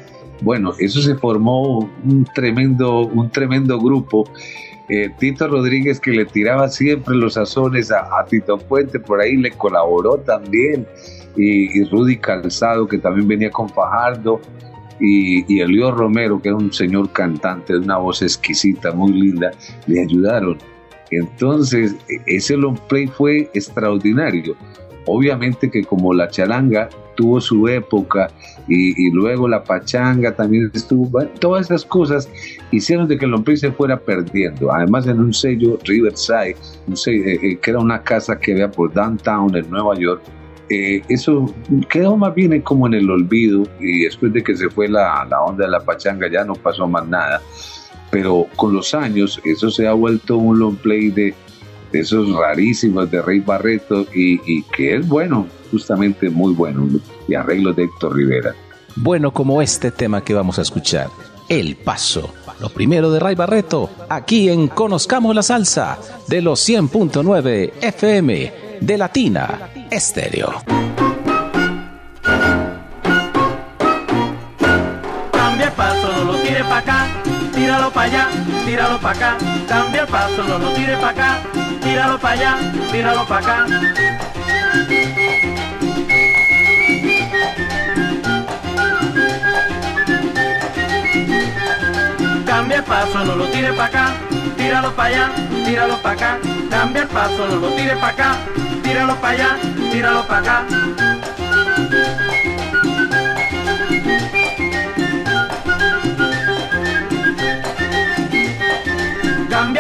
Bueno, 0.42 0.74
eso 0.80 1.02
se 1.02 1.16
formó 1.16 1.90
un 2.04 2.26
tremendo, 2.34 3.02
un 3.02 3.30
tremendo 3.30 3.80
grupo. 3.80 4.30
Eh, 4.88 5.12
Tito 5.20 5.48
Rodríguez 5.48 6.00
que 6.00 6.12
le 6.12 6.26
tiraba 6.26 6.68
siempre 6.70 7.16
los 7.16 7.34
sazones 7.36 7.92
a, 7.92 8.26
Tito 8.28 8.58
Puente, 8.58 9.00
por 9.00 9.22
ahí 9.22 9.38
le 9.38 9.52
colaboró 9.52 10.18
también, 10.18 10.88
y, 11.38 11.84
Rudy 11.84 12.18
Calzado 12.18 12.88
que 12.88 12.98
también 12.98 13.28
venía 13.28 13.52
con 13.52 13.70
Fajardo, 13.70 14.42
y, 15.00 15.54
y 15.54 15.62
Elio 15.62 15.92
Romero 15.92 16.42
que 16.42 16.50
era 16.50 16.58
un 16.58 16.74
señor 16.74 17.12
cantante 17.12 17.74
de 17.74 17.80
una 17.80 17.98
voz 17.98 18.24
exquisita, 18.24 18.92
muy 18.92 19.14
linda, 19.14 19.52
le 19.86 20.02
ayudaron. 20.02 20.58
Entonces, 21.12 21.96
e, 22.10 22.22
ese 22.26 22.58
long 22.58 22.78
play 22.88 23.08
fue 23.08 23.50
extraordinario. 23.54 24.56
Obviamente 25.06 25.70
que 25.72 25.84
como 25.84 26.14
la 26.14 26.30
charanga 26.30 26.90
tuvo 27.20 27.42
su 27.42 27.68
época 27.68 28.30
y, 28.70 29.12
luego 29.12 29.48
la 29.48 29.62
pachanga 29.62 30.34
también 30.34 30.72
estuvo, 30.74 31.22
todas 31.40 31.66
esas 31.66 31.84
cosas 31.84 32.30
hicieron 32.72 33.10
de 33.10 33.18
que 33.18 33.26
el 33.26 33.34
hombre 33.34 33.58
se 33.58 33.72
fuera 33.72 34.00
perdiendo. 34.00 34.72
Además 34.72 35.06
en 35.08 35.20
un 35.20 35.34
sello 35.34 35.78
Riverside, 35.84 36.56
eh, 37.08 37.40
eh, 37.42 37.58
que 37.62 37.72
era 37.72 37.80
una 37.80 38.02
casa 38.04 38.40
que 38.40 38.54
había 38.54 38.72
por 38.72 38.94
downtown 38.94 39.54
en 39.56 39.70
Nueva 39.70 39.96
York, 40.00 40.22
eh, 40.70 41.02
eso 41.10 41.54
quedó 41.90 42.16
más 42.16 42.34
bien 42.36 42.62
como 42.62 42.88
en 42.88 42.94
el 42.94 43.10
olvido 43.10 43.64
y 43.80 44.04
después 44.04 44.32
de 44.32 44.44
que 44.44 44.56
se 44.56 44.70
fue 44.70 44.88
la, 44.88 45.26
la 45.30 45.42
onda 45.42 45.66
de 45.66 45.72
la 45.72 45.80
pachanga 45.80 46.30
ya 46.32 46.46
no 46.46 46.54
pasó 46.54 46.88
más 46.88 47.06
nada. 47.08 47.42
Pero 48.12 48.48
con 48.56 48.74
los 48.74 48.94
años 48.94 49.40
eso 49.44 49.70
se 49.70 49.88
ha 49.88 49.94
vuelto 49.94 50.38
un 50.38 50.60
long 50.60 50.76
play 50.76 51.10
de, 51.10 51.36
esos 51.92 52.32
rarísimos 52.36 53.10
de 53.10 53.22
Rey 53.22 53.40
Barreto 53.40 54.06
y, 54.14 54.62
que 54.64 54.96
es 54.96 55.08
bueno, 55.08 55.48
justamente 55.72 56.30
muy 56.30 56.54
bueno, 56.54 56.88
y 57.28 57.34
arreglo 57.34 57.74
de 57.74 57.84
Héctor 57.86 58.16
Rivera. 58.16 58.56
Bueno, 58.96 59.32
como 59.32 59.62
este 59.62 59.92
tema 59.92 60.24
que 60.24 60.34
vamos 60.34 60.60
a 60.60 60.62
escuchar, 60.62 61.10
El 61.48 61.76
Paso, 61.78 62.32
lo 62.60 62.70
primero 62.70 63.12
de 63.12 63.20
Ray 63.20 63.36
Barreto, 63.36 63.90
aquí 64.10 64.50
en 64.50 64.68
Conozcamos 64.68 65.36
la 65.36 65.44
Salsa, 65.44 65.98
de 66.28 66.42
los 66.42 66.68
100.9 66.68 67.72
FM, 67.82 68.54
de 68.82 68.98
Latina 68.98 69.72
Estéreo. 69.90 70.54
Tíralo 77.70 77.92
para 77.92 78.06
allá, 78.08 78.28
tíralo 78.66 79.00
para 79.00 79.16
acá. 79.16 79.38
Cambia 79.68 80.02
el 80.02 80.08
paso, 80.08 80.44
no 80.44 80.58
lo 80.58 80.74
tire 80.74 80.98
para 80.98 81.10
acá, 81.10 81.40
tíralo 81.84 82.18
para 82.18 82.34
allá, 82.34 82.58
tíralo 82.92 83.26
para 83.28 83.42
acá. 83.42 83.66
Cambia 92.48 92.78
el 92.78 92.84
paso, 92.84 93.24
no 93.24 93.36
lo 93.36 93.46
tire 93.52 93.74
para 93.74 93.86
acá, 93.86 94.14
tíralo 94.58 94.92
para 94.96 95.10
allá, 95.10 95.32
tíralo 95.64 95.98
para 96.02 96.16
acá. 96.16 96.40
Cambia 96.72 97.04
el 97.04 97.08
paso, 97.08 97.48
no 97.50 97.56
lo 97.58 97.70
tire 97.76 97.96
para 97.98 98.08
acá, 98.08 98.38
tíralo 98.82 99.16
para 99.18 99.34
allá, 99.34 99.58
tíralo 99.92 100.24
para 100.26 100.40
acá. 100.40 101.19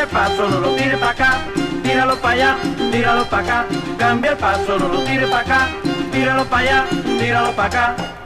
Paso, 0.09 0.49
no 0.49 0.59
lo 0.59 0.75
tire 0.75 0.97
para 0.97 1.11
acá, 1.11 1.37
tíralo 1.83 2.17
para 2.17 2.33
allá, 2.33 2.57
tíralo 2.91 3.25
para 3.25 3.43
acá. 3.43 3.65
Cambia 3.97 4.31
el 4.31 4.37
paso, 4.37 4.79
no 4.79 4.87
lo 4.87 5.03
tire 5.03 5.27
para 5.27 5.41
acá, 5.41 5.69
tíralo 6.11 6.45
para 6.45 6.61
allá, 6.61 6.87
tíralo 7.19 7.51
para 7.53 7.67
acá. 7.67 8.18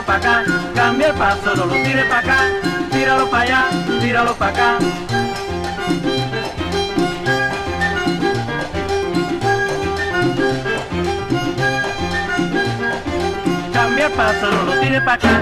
Tíralo 0.00 0.06
para 0.06 0.18
acá, 0.18 0.44
cambia 0.74 1.08
el 1.08 1.14
paso, 1.14 1.54
no 1.56 1.66
lo 1.66 1.74
tire 1.74 2.04
para 2.04 2.18
acá, 2.20 2.38
tíralo 2.90 3.30
para 3.30 3.42
allá, 3.42 3.70
tíralo 4.00 4.34
para 4.34 4.52
acá. 4.52 4.78
Cambia 13.72 14.06
el 14.06 14.12
paso, 14.12 14.50
no 14.50 14.62
lo 14.64 14.80
tire 14.80 15.00
para 15.00 15.14
acá. 15.14 15.40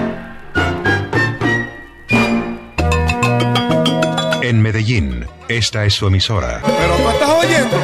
En 4.41 4.61
Medellín, 4.61 5.25
esta 5.47 5.85
es 5.85 5.93
su 5.93 6.07
emisora. 6.07 6.61
Pero 6.65 6.95
tú 6.95 7.09
estás 7.09 7.29
oyendo. 7.29 7.77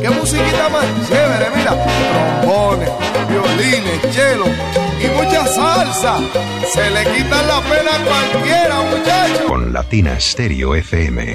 ¿Qué 0.00 0.10
musiquita 0.10 0.68
más 0.68 0.84
chévere? 1.08 1.46
Mira, 1.56 1.76
trombones, 2.42 2.90
violines, 3.28 4.14
chelo 4.14 4.83
salsa. 5.94 6.18
Se 6.72 6.90
le 6.90 7.02
quita 7.14 7.42
la 7.42 7.60
pena 7.60 7.94
a 7.94 8.04
cualquiera, 8.04 8.82
muchachos. 8.82 9.40
Con 9.46 9.72
Latina 9.72 10.18
Stereo 10.18 10.74
FM. 10.74 11.34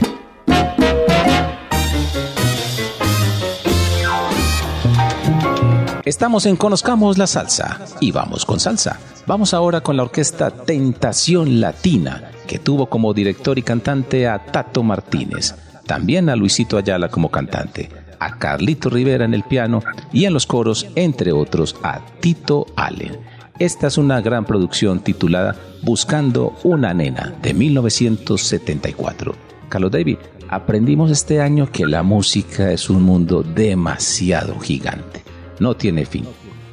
Estamos 6.06 6.46
en 6.48 6.56
Conozcamos 6.56 7.18
la 7.18 7.28
Salsa 7.28 7.80
y 8.00 8.12
vamos 8.12 8.46
con 8.46 8.60
salsa. 8.60 9.00
Vamos 9.28 9.54
ahora 9.54 9.82
con 9.82 9.96
la 9.96 10.04
orquesta 10.04 10.50
Tentación 10.50 11.62
Latina, 11.62 12.32
que 12.48 12.58
tuvo 12.58 12.88
como 12.88 13.14
director 13.14 13.60
y 13.60 13.62
cantante 13.62 14.28
a 14.28 14.44
Tato 14.44 14.82
Martínez, 14.82 15.54
también 15.86 16.30
a 16.30 16.36
Luisito 16.36 16.80
Ayala 16.80 17.10
como 17.10 17.30
cantante, 17.30 17.90
a 18.20 18.40
Carlito 18.40 18.90
Rivera 18.90 19.26
en 19.26 19.36
el 19.36 19.44
piano 19.44 19.84
y 20.12 20.26
en 20.26 20.34
los 20.34 20.48
coros, 20.48 20.88
entre 20.96 21.32
otros, 21.32 21.76
a 21.84 22.00
Tito 22.20 22.66
Allen. 22.76 23.39
Esta 23.60 23.88
es 23.88 23.98
una 23.98 24.22
gran 24.22 24.46
producción 24.46 25.02
titulada 25.02 25.54
Buscando 25.82 26.58
una 26.64 26.94
nena 26.94 27.36
de 27.42 27.54
1974. 27.54 29.36
Carlos 29.68 29.92
David, 29.92 30.18
aprendimos 30.48 31.12
este 31.12 31.42
año 31.42 31.70
que 31.70 31.86
la 31.86 32.02
música 32.02 32.72
es 32.72 32.90
un 32.90 33.04
mundo 33.04 33.44
demasiado 33.44 34.58
gigante. 34.60 35.24
No 35.60 35.76
tiene 35.76 36.06
fin. 36.06 36.26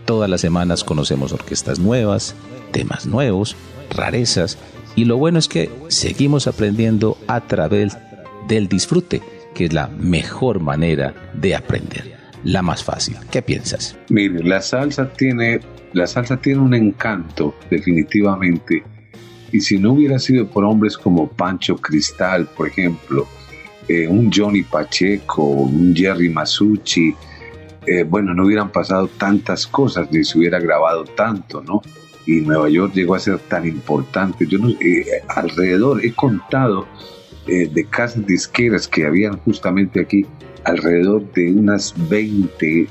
Todas 0.04 0.30
las 0.30 0.40
semanas 0.40 0.84
conocemos 0.84 1.32
orquestas 1.32 1.80
nuevas, 1.80 2.36
temas 2.70 3.04
nuevos, 3.04 3.56
rarezas, 3.90 4.56
y 4.94 5.06
lo 5.06 5.16
bueno 5.16 5.40
es 5.40 5.48
que 5.48 5.70
seguimos 5.88 6.46
aprendiendo 6.46 7.18
a 7.26 7.40
través 7.40 7.98
del 8.46 8.68
disfrute, 8.68 9.22
que 9.56 9.64
es 9.64 9.72
la 9.72 9.88
mejor 9.88 10.60
manera 10.60 11.14
de 11.34 11.56
aprender, 11.56 12.16
la 12.44 12.62
más 12.62 12.84
fácil. 12.84 13.16
¿Qué 13.32 13.42
piensas? 13.42 13.96
Mire, 14.08 14.44
la 14.44 14.62
salsa 14.62 15.12
tiene, 15.12 15.60
la 15.96 16.06
salsa 16.06 16.36
tiene 16.36 16.60
un 16.60 16.74
encanto, 16.74 17.54
definitivamente. 17.70 18.84
Y 19.50 19.62
si 19.62 19.78
no 19.78 19.94
hubiera 19.94 20.18
sido 20.18 20.46
por 20.46 20.62
hombres 20.62 20.98
como 20.98 21.26
Pancho 21.26 21.78
Cristal, 21.78 22.46
por 22.54 22.68
ejemplo, 22.68 23.26
eh, 23.88 24.06
un 24.06 24.30
Johnny 24.30 24.62
Pacheco, 24.62 25.42
un 25.42 25.96
Jerry 25.96 26.28
Masucci, 26.28 27.14
eh, 27.86 28.02
bueno, 28.02 28.34
no 28.34 28.44
hubieran 28.44 28.70
pasado 28.70 29.08
tantas 29.08 29.66
cosas 29.66 30.12
ni 30.12 30.22
se 30.22 30.36
hubiera 30.36 30.58
grabado 30.58 31.04
tanto, 31.04 31.62
¿no? 31.62 31.80
Y 32.26 32.42
Nueva 32.42 32.68
York 32.68 32.92
llegó 32.94 33.14
a 33.14 33.18
ser 33.18 33.38
tan 33.38 33.66
importante. 33.66 34.46
Yo 34.46 34.58
no, 34.58 34.68
eh, 34.68 35.06
alrededor 35.28 36.04
he 36.04 36.12
contado 36.12 36.86
de 37.46 37.86
casas 37.88 38.26
disqueras 38.26 38.88
que 38.88 39.06
habían 39.06 39.38
justamente 39.38 40.00
aquí, 40.00 40.26
alrededor 40.64 41.32
de 41.32 41.52
unas 41.52 41.94
20, 42.08 42.88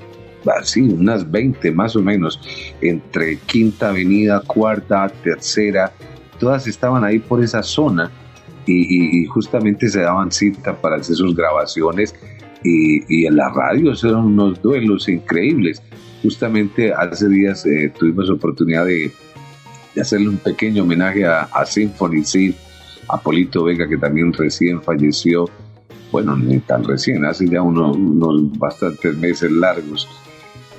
así, 0.54 0.82
unas 0.82 1.30
20 1.30 1.72
más 1.72 1.96
o 1.96 2.02
menos, 2.02 2.40
entre 2.82 3.38
Quinta 3.40 3.90
Avenida, 3.90 4.42
Cuarta, 4.46 5.12
Tercera, 5.24 5.92
todas 6.40 6.68
estaban 6.68 7.04
ahí 7.04 7.20
por 7.20 7.44
esa 7.44 7.64
zona 7.64 8.12
y, 8.68 9.26
justamente 9.26 9.90
se 9.90 10.02
daban 10.02 10.32
cita 10.32 10.76
para 10.76 10.98
hacer 10.98 11.16
sus 11.16 11.36
grabaciones 11.36 12.16
y, 12.64 13.26
en 13.26 13.36
la 13.36 13.50
radio 13.50 13.94
eran 13.94 14.26
unos 14.26 14.62
duelos 14.62 15.08
increíbles. 15.08 15.82
Justamente 16.24 16.92
hace 16.94 17.28
días 17.30 17.66
eh, 17.66 17.94
tuvimos 17.98 18.30
oportunidad 18.30 18.86
de, 18.86 19.12
hacerle 20.00 20.30
un 20.30 20.38
pequeño 20.38 20.84
homenaje 20.84 21.26
a, 21.26 21.66
Symphony 21.66 22.24
C, 22.24 22.54
a 23.08 23.18
Polito 23.18 23.64
Vega, 23.64 23.88
que 23.88 23.98
también 23.98 24.34
recién 24.34 24.82
falleció, 24.82 25.50
bueno, 26.12 26.36
ni 26.36 26.60
tan 26.60 26.84
recién, 26.84 27.24
hace 27.24 27.48
ya 27.48 27.62
unos, 27.62 27.96
unos 27.96 28.58
bastantes 28.58 29.16
meses 29.16 29.52
largos. 29.52 30.08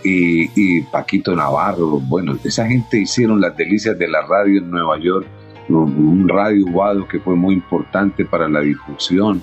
Y, 0.08 0.82
Paquito 0.82 1.34
Navarro, 1.34 1.98
bueno, 2.00 2.38
esa 2.44 2.66
gente 2.66 3.00
hicieron 3.00 3.40
las 3.40 3.56
delicias 3.56 3.98
de 3.98 4.06
la 4.08 4.22
radio 4.22 4.60
en 4.60 4.70
Nueva 4.70 4.98
York, 5.00 5.26
un 5.68 6.28
radio 6.28 6.64
Guado 6.70 7.08
que 7.08 7.18
fue 7.18 7.34
muy 7.34 7.54
importante 7.54 8.24
para 8.24 8.48
la 8.48 8.60
difusión 8.60 9.42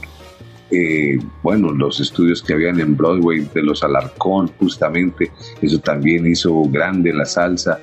eh, 0.76 1.20
bueno, 1.44 1.72
los 1.72 2.00
estudios 2.00 2.42
que 2.42 2.54
habían 2.54 2.80
en 2.80 2.98
Broadway 2.98 3.48
de 3.54 3.62
los 3.62 3.84
Alarcón, 3.84 4.50
justamente, 4.60 5.32
eso 5.62 5.80
también 5.80 6.26
hizo 6.26 6.64
grande 6.64 7.14
la 7.14 7.26
salsa. 7.26 7.80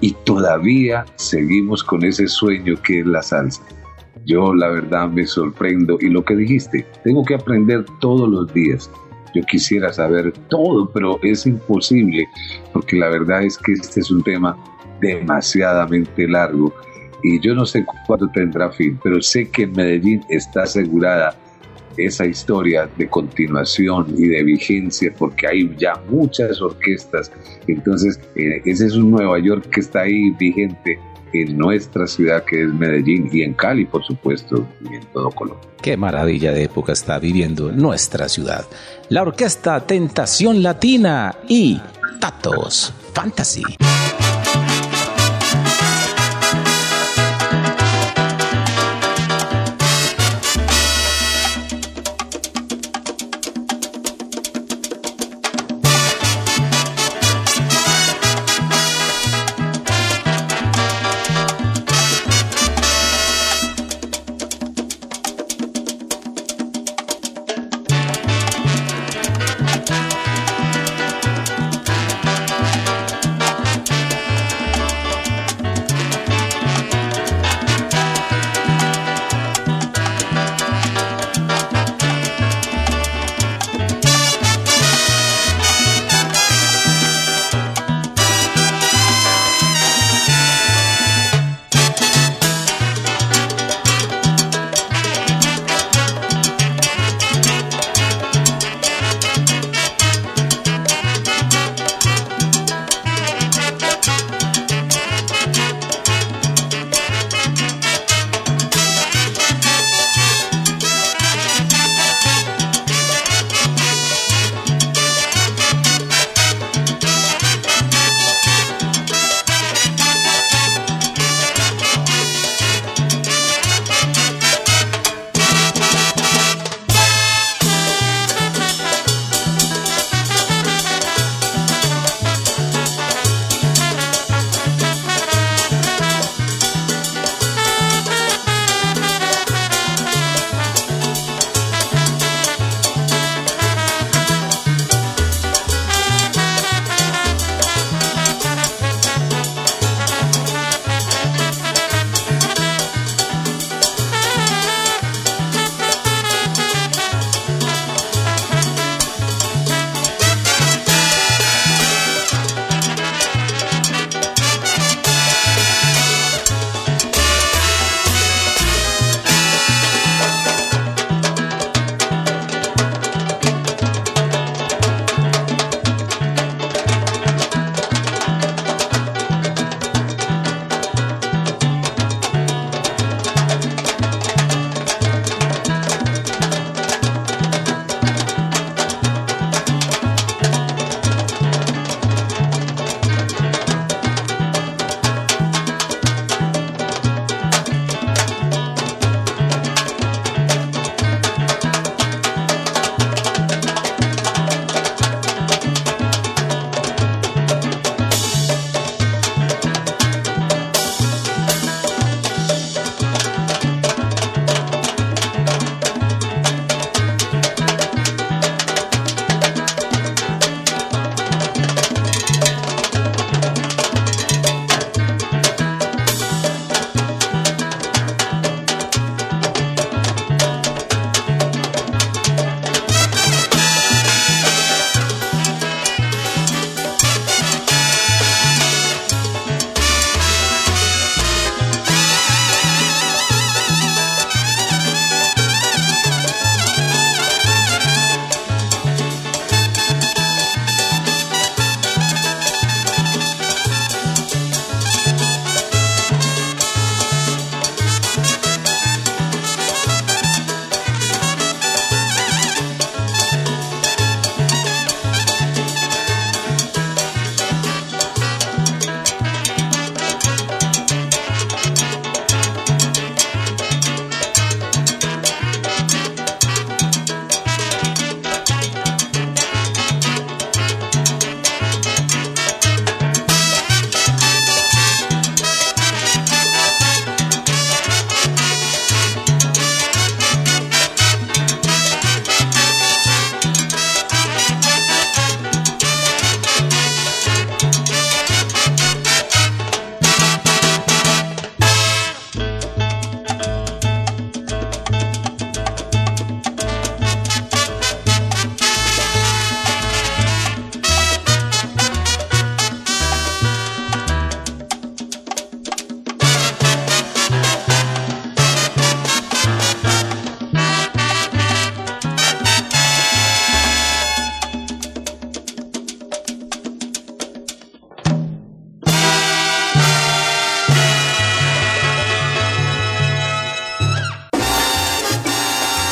Y 0.00 0.12
todavía 0.24 1.04
seguimos 1.16 1.82
con 1.82 2.04
ese 2.04 2.28
sueño 2.28 2.80
que 2.80 3.00
es 3.00 3.06
la 3.06 3.22
salsa. 3.22 3.60
Yo 4.24 4.54
la 4.54 4.68
verdad 4.68 5.08
me 5.08 5.26
sorprendo 5.26 5.98
y 6.00 6.08
lo 6.08 6.24
que 6.24 6.36
dijiste, 6.36 6.86
tengo 7.02 7.24
que 7.24 7.34
aprender 7.34 7.84
todos 8.00 8.28
los 8.28 8.54
días. 8.54 8.88
Yo 9.34 9.42
quisiera 9.42 9.92
saber 9.92 10.32
todo, 10.48 10.88
pero 10.90 11.18
es 11.22 11.46
imposible, 11.46 12.28
porque 12.72 12.96
la 12.96 13.08
verdad 13.08 13.42
es 13.42 13.58
que 13.58 13.72
este 13.72 14.00
es 14.00 14.10
un 14.10 14.22
tema 14.22 14.56
demasiadamente 15.00 16.26
largo 16.26 16.72
y 17.22 17.40
yo 17.40 17.54
no 17.54 17.66
sé 17.66 17.84
cuándo 18.06 18.28
tendrá 18.28 18.70
fin, 18.70 18.98
pero 19.02 19.20
sé 19.20 19.48
que 19.50 19.66
Medellín 19.66 20.22
está 20.28 20.62
asegurada 20.62 21.36
esa 21.96 22.26
historia 22.26 22.88
de 22.98 23.08
continuación 23.08 24.06
y 24.16 24.28
de 24.28 24.42
vigencia, 24.42 25.12
porque 25.18 25.46
hay 25.46 25.74
ya 25.78 25.94
muchas 26.10 26.60
orquestas. 26.60 27.32
Entonces, 27.66 28.20
eh, 28.34 28.60
ese 28.64 28.86
es 28.86 28.94
un 28.94 29.10
Nueva 29.10 29.38
York 29.38 29.68
que 29.70 29.80
está 29.80 30.02
ahí 30.02 30.30
vigente 30.38 30.98
en 31.32 31.56
nuestra 31.56 32.06
ciudad 32.06 32.44
que 32.44 32.62
es 32.62 32.68
Medellín 32.68 33.28
y 33.32 33.42
en 33.42 33.54
Cali, 33.54 33.84
por 33.84 34.04
supuesto, 34.04 34.66
y 34.88 34.94
en 34.94 35.04
todo 35.12 35.30
Colombia. 35.30 35.68
Qué 35.82 35.96
maravilla 35.96 36.52
de 36.52 36.64
época 36.64 36.92
está 36.92 37.18
viviendo 37.18 37.70
nuestra 37.72 38.28
ciudad. 38.28 38.64
La 39.08 39.22
orquesta 39.22 39.86
Tentación 39.86 40.62
Latina 40.62 41.34
y 41.48 41.80
Tatos 42.20 42.92
Fantasy. 43.12 43.62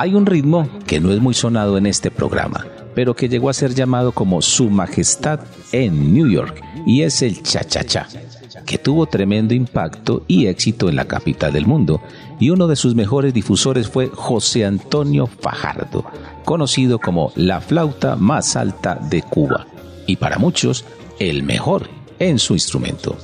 Hay 0.00 0.14
un 0.14 0.24
ritmo 0.24 0.66
que 0.86 0.98
no 0.98 1.12
es 1.12 1.20
muy 1.20 1.34
sonado 1.34 1.76
en 1.76 1.84
este 1.84 2.10
programa, 2.10 2.66
pero 2.94 3.14
que 3.14 3.28
llegó 3.28 3.50
a 3.50 3.52
ser 3.52 3.74
llamado 3.74 4.12
como 4.12 4.40
Su 4.40 4.70
Majestad 4.70 5.40
en 5.72 6.14
New 6.14 6.26
York, 6.26 6.62
y 6.86 7.02
es 7.02 7.20
el 7.20 7.42
cha-cha-cha, 7.42 8.08
que 8.64 8.78
tuvo 8.78 9.04
tremendo 9.04 9.52
impacto 9.52 10.24
y 10.26 10.46
éxito 10.46 10.88
en 10.88 10.96
la 10.96 11.04
capital 11.04 11.52
del 11.52 11.66
mundo, 11.66 12.00
y 12.38 12.48
uno 12.48 12.66
de 12.66 12.76
sus 12.76 12.94
mejores 12.94 13.34
difusores 13.34 13.88
fue 13.88 14.08
José 14.08 14.64
Antonio 14.64 15.26
Fajardo, 15.26 16.06
conocido 16.46 16.98
como 16.98 17.30
la 17.36 17.60
flauta 17.60 18.16
más 18.16 18.56
alta 18.56 18.94
de 18.94 19.20
Cuba, 19.20 19.66
y 20.06 20.16
para 20.16 20.38
muchos 20.38 20.86
el 21.18 21.42
mejor 21.42 21.90
en 22.18 22.38
su 22.38 22.54
instrumento. 22.54 23.18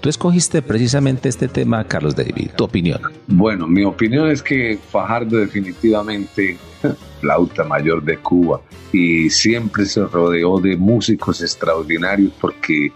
Tú 0.00 0.08
escogiste 0.08 0.62
precisamente 0.62 1.28
este 1.28 1.46
tema, 1.46 1.84
Carlos 1.84 2.16
David. 2.16 2.52
¿Tu 2.56 2.64
opinión? 2.64 3.02
Bueno, 3.26 3.66
mi 3.66 3.84
opinión 3.84 4.30
es 4.30 4.42
que 4.42 4.78
Fajardo 4.90 5.36
definitivamente 5.36 6.56
flauta 7.20 7.64
mayor 7.64 8.02
de 8.02 8.16
Cuba 8.16 8.62
y 8.92 9.28
siempre 9.28 9.84
se 9.84 10.06
rodeó 10.06 10.58
de 10.58 10.76
músicos 10.76 11.42
extraordinarios 11.42 12.32
porque 12.40 12.90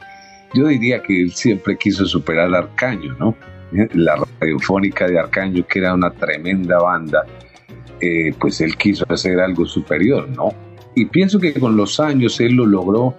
yo 0.55 0.69
diría 0.69 1.03
que 1.03 1.23
él 1.23 1.33
siempre 1.33 1.77
quiso 1.77 2.07
superar 2.07 2.55
a 2.55 2.59
Arcaño, 2.59 3.15
¿no? 3.19 3.37
La 3.93 4.17
radiofónica 4.41 5.07
de 5.07 5.19
Arcaño, 5.19 5.67
que 5.67 5.81
era 5.81 5.93
una 5.93 6.11
tremenda 6.11 6.79
banda, 6.79 7.27
eh, 8.01 8.33
pues 8.39 8.63
él 8.63 8.77
quiso 8.77 9.05
hacer 9.09 9.41
algo 9.41 9.67
superior, 9.67 10.29
¿no? 10.29 10.55
Y 10.95 11.07
pienso 11.07 11.39
que 11.39 11.53
con 11.53 11.77
los 11.77 12.01
años 12.01 12.41
él 12.41 12.55
lo 12.55 12.67
logró 12.67 13.15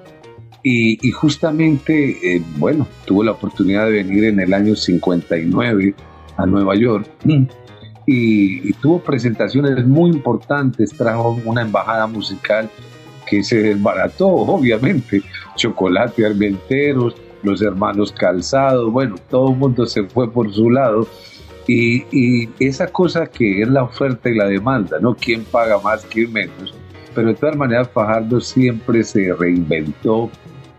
y, 0.67 1.12
justamente, 1.12 2.17
eh, 2.23 2.41
bueno, 2.58 2.88
tuvo 3.06 3.23
la 3.23 3.34
oportunidad 3.34 3.86
de 3.86 3.91
venir 3.91 4.23
en 4.23 4.39
el 4.39 4.51
año 4.51 4.75
59 4.75 5.93
a 6.38 6.45
Nueva 6.47 6.75
York 6.75 7.08
y, 8.08 8.73
tuvo 8.73 8.99
presentaciones 8.99 9.86
muy 9.86 10.10
importantes, 10.10 10.89
trajo 10.89 11.39
una 11.45 11.62
embajada 11.62 12.08
musical 12.08 12.67
que 13.28 13.43
se 13.43 13.62
desbarató, 13.62 14.28
obviamente, 14.28 15.21
Chocolate 15.56 16.25
Armenteros, 16.25 17.15
los 17.43 17.62
hermanos 17.62 18.12
Calzado, 18.12 18.89
bueno, 18.89 19.17
todo 19.30 19.51
el 19.51 19.58
mundo 19.58 19.86
se 19.86 20.06
fue 20.06 20.32
por 20.32 20.51
su 20.51 20.71
lado. 20.71 21.08
Y, 21.67 22.06
y, 22.12 22.49
esa 22.60 22.88
cosa 22.88 23.28
que 23.28 23.62
es 23.62 23.67
la 23.67 23.84
oferta 23.84 24.32
y 24.32 24.36
la 24.36 24.45
demanda, 24.45 24.97
¿no? 24.99 25.13
¿Quién 25.13 25.43
paga 25.43 25.80
más, 25.80 26.04
quién 26.06 26.34
menos? 26.34 26.73
Pero 27.13 27.28
de 27.28 27.36
todas 27.36 27.56
maneras 27.56 27.88
Fajardo 27.93 28.41
siempre 28.41 29.04
se 29.04 29.32
reinventó, 29.32 30.32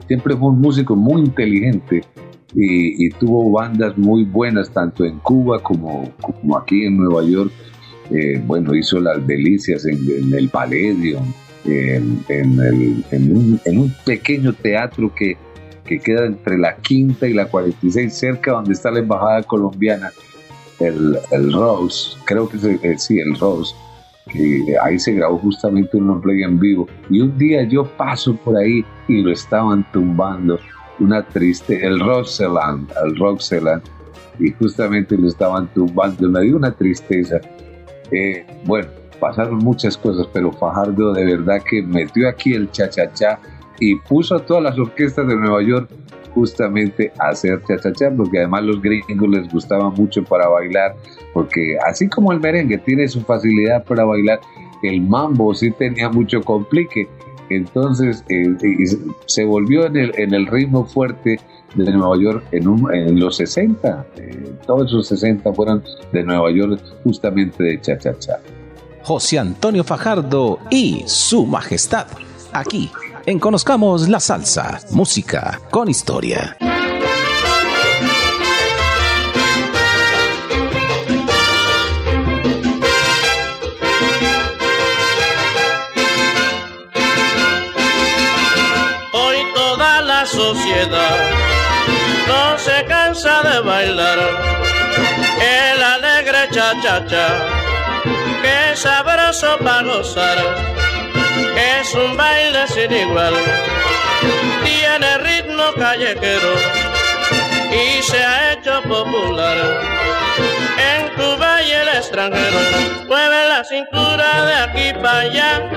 siempre 0.06 0.36
fue 0.36 0.48
un 0.48 0.60
músico 0.60 0.96
muy 0.96 1.22
inteligente 1.22 2.02
y, 2.54 3.10
tuvo 3.10 3.50
bandas 3.50 3.98
muy 3.98 4.24
buenas 4.24 4.70
tanto 4.70 5.04
en 5.04 5.18
Cuba 5.18 5.62
como, 5.62 6.10
aquí 6.58 6.86
en 6.86 6.96
Nueva 6.96 7.22
York. 7.22 7.52
Eh, 8.10 8.40
bueno, 8.46 8.74
hizo 8.74 8.98
las 9.00 9.26
delicias 9.26 9.84
en, 9.84 10.32
el 10.32 10.48
Palladium, 10.48 11.22
en, 11.64 12.22
un, 13.78 13.94
pequeño 14.04 14.54
teatro 14.54 15.12
que, 15.14 15.36
queda 15.84 16.26
entre 16.26 16.56
la 16.56 16.76
quinta 16.76 17.28
y 17.28 17.34
la 17.34 17.46
46, 17.46 18.12
cerca 18.12 18.52
donde 18.52 18.72
está 18.72 18.90
la 18.90 19.00
embajada 19.00 19.42
colombiana, 19.42 20.10
el, 20.80 21.52
Rose, 21.52 22.16
creo 22.24 22.48
que 22.48 22.56
es, 22.56 22.64
eh, 22.64 22.94
sí, 22.98 23.18
el 23.18 23.38
Rose 23.38 23.74
que 24.30 24.76
ahí 24.82 24.98
se 24.98 25.12
grabó 25.12 25.38
justamente 25.38 25.96
un 25.96 26.20
play 26.20 26.42
en 26.42 26.58
vivo. 26.58 26.88
Y 27.10 27.20
un 27.20 27.36
día 27.38 27.62
yo 27.64 27.84
paso 27.96 28.34
por 28.36 28.56
ahí 28.56 28.84
y 29.08 29.22
lo 29.22 29.32
estaban 29.32 29.86
tumbando. 29.92 30.58
Una 30.98 31.22
triste, 31.22 31.84
el 31.86 32.00
Roxeland, 32.00 32.90
el 33.04 33.16
Roxeland, 33.16 33.82
y 34.38 34.50
justamente 34.52 35.16
lo 35.16 35.28
estaban 35.28 35.68
tumbando. 35.74 36.28
Me 36.28 36.42
dio 36.42 36.56
una 36.56 36.72
tristeza. 36.72 37.40
Eh, 38.10 38.46
bueno, 38.64 38.88
pasaron 39.20 39.58
muchas 39.58 39.96
cosas, 39.96 40.26
pero 40.32 40.52
Fajardo 40.52 41.12
de 41.12 41.24
verdad 41.24 41.62
que 41.68 41.82
metió 41.82 42.28
aquí 42.28 42.54
el 42.54 42.70
cha-cha-cha 42.70 43.38
y 43.80 43.96
puso 44.00 44.36
a 44.36 44.44
todas 44.44 44.62
las 44.62 44.78
orquestas 44.78 45.26
de 45.26 45.36
Nueva 45.36 45.62
York 45.62 45.90
justamente 46.34 47.12
a 47.18 47.28
hacer 47.28 47.62
cha-cha-cha, 47.62 48.10
porque 48.14 48.38
además 48.38 48.64
los 48.64 48.80
gringos 48.80 49.28
les 49.28 49.50
gustaba 49.50 49.90
mucho 49.90 50.22
para 50.22 50.48
bailar, 50.48 50.94
porque 51.36 51.76
así 51.86 52.08
como 52.08 52.32
el 52.32 52.40
merengue 52.40 52.78
tiene 52.78 53.06
su 53.08 53.20
facilidad 53.20 53.84
para 53.84 54.06
bailar, 54.06 54.40
el 54.82 55.02
mambo 55.02 55.54
sí 55.54 55.70
tenía 55.70 56.08
mucho 56.08 56.40
complique. 56.40 57.06
Entonces 57.50 58.24
eh, 58.30 58.56
se 59.26 59.44
volvió 59.44 59.84
en 59.84 59.98
el, 59.98 60.12
en 60.16 60.32
el 60.32 60.46
ritmo 60.46 60.86
fuerte 60.86 61.38
de 61.74 61.92
Nueva 61.92 62.16
York 62.16 62.42
en, 62.52 62.64
en 62.90 63.20
los 63.20 63.36
60. 63.36 64.06
Eh, 64.16 64.50
todos 64.66 64.86
esos 64.86 65.08
60 65.08 65.52
fueron 65.52 65.84
de 66.10 66.24
Nueva 66.24 66.50
York 66.50 66.80
justamente 67.04 67.62
de 67.62 67.82
cha-cha-cha. 67.82 68.38
José 69.02 69.38
Antonio 69.38 69.84
Fajardo 69.84 70.58
y 70.70 71.02
su 71.04 71.44
majestad, 71.44 72.06
aquí 72.54 72.90
en 73.26 73.38
Conozcamos 73.38 74.08
la 74.08 74.20
Salsa, 74.20 74.80
música 74.90 75.60
con 75.70 75.90
historia. 75.90 76.56
No 92.28 92.58
se 92.58 92.84
cansa 92.84 93.42
de 93.42 93.60
bailar 93.60 94.18
el 95.40 95.82
alegre 95.82 96.48
cha-cha-cha, 96.52 97.28
que 98.42 98.76
sabroso 98.76 99.58
para 99.58 99.82
gozar 99.82 100.38
es 101.80 101.94
un 101.94 102.16
baile 102.16 102.66
sin 102.68 102.92
igual. 102.92 103.34
Tiene 104.64 105.18
ritmo 105.18 105.64
callejero 105.76 106.54
y 107.72 108.02
se 108.02 108.24
ha 108.24 108.52
hecho 108.52 108.82
popular. 108.82 109.56
En 110.78 111.08
Cuba 111.16 111.62
y 111.62 111.72
el 111.72 111.88
extranjero, 111.88 112.58
mueve 113.08 113.48
la 113.48 113.64
cintura 113.64 114.44
de 114.44 114.54
aquí 114.54 114.92
para 115.02 115.20
allá, 115.20 115.70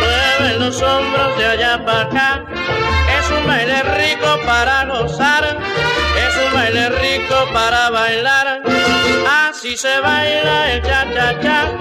mueve 0.00 0.58
los 0.58 0.82
hombros 0.82 1.38
de 1.38 1.46
allá 1.46 1.84
para 1.84 2.00
acá. 2.02 2.97
Es 3.28 3.34
un 3.34 3.46
baile 3.46 3.82
rico 3.82 4.40
para 4.46 4.86
gozar, 4.86 5.44
es 5.44 6.46
un 6.46 6.54
baile 6.54 6.88
rico 6.88 7.34
para 7.52 7.90
bailar. 7.90 8.62
Así 9.46 9.76
se 9.76 10.00
baila 10.00 10.72
el 10.72 10.82
cha-cha-cha 10.82 11.72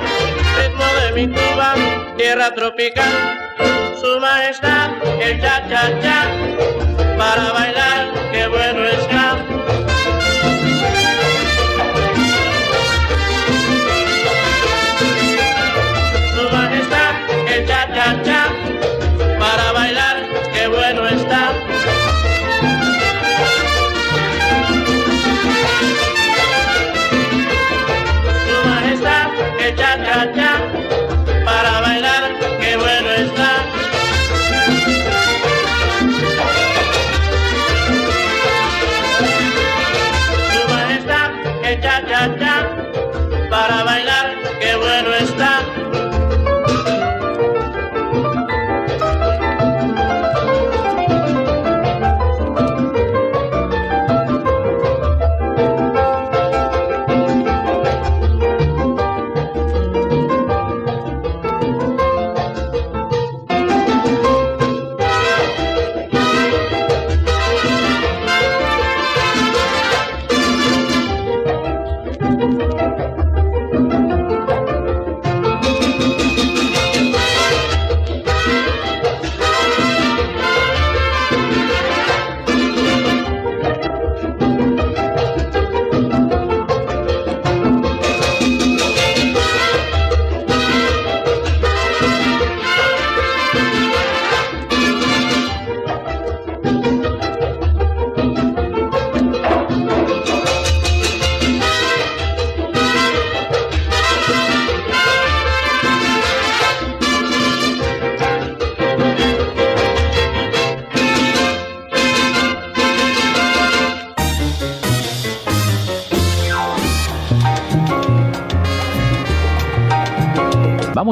ritmo 0.58 0.86
de 1.00 1.12
mi 1.14 1.34
Cuba, 1.34 1.76
tierra 2.18 2.52
tropical, 2.54 3.14
su 4.02 4.20
majestad, 4.20 4.92
el 5.22 5.40
cha-cha-cha, 5.40 7.18
para 7.18 7.54
bailar, 7.54 8.12
qué 8.34 8.48
bueno 8.48 8.84
está. 8.84 9.47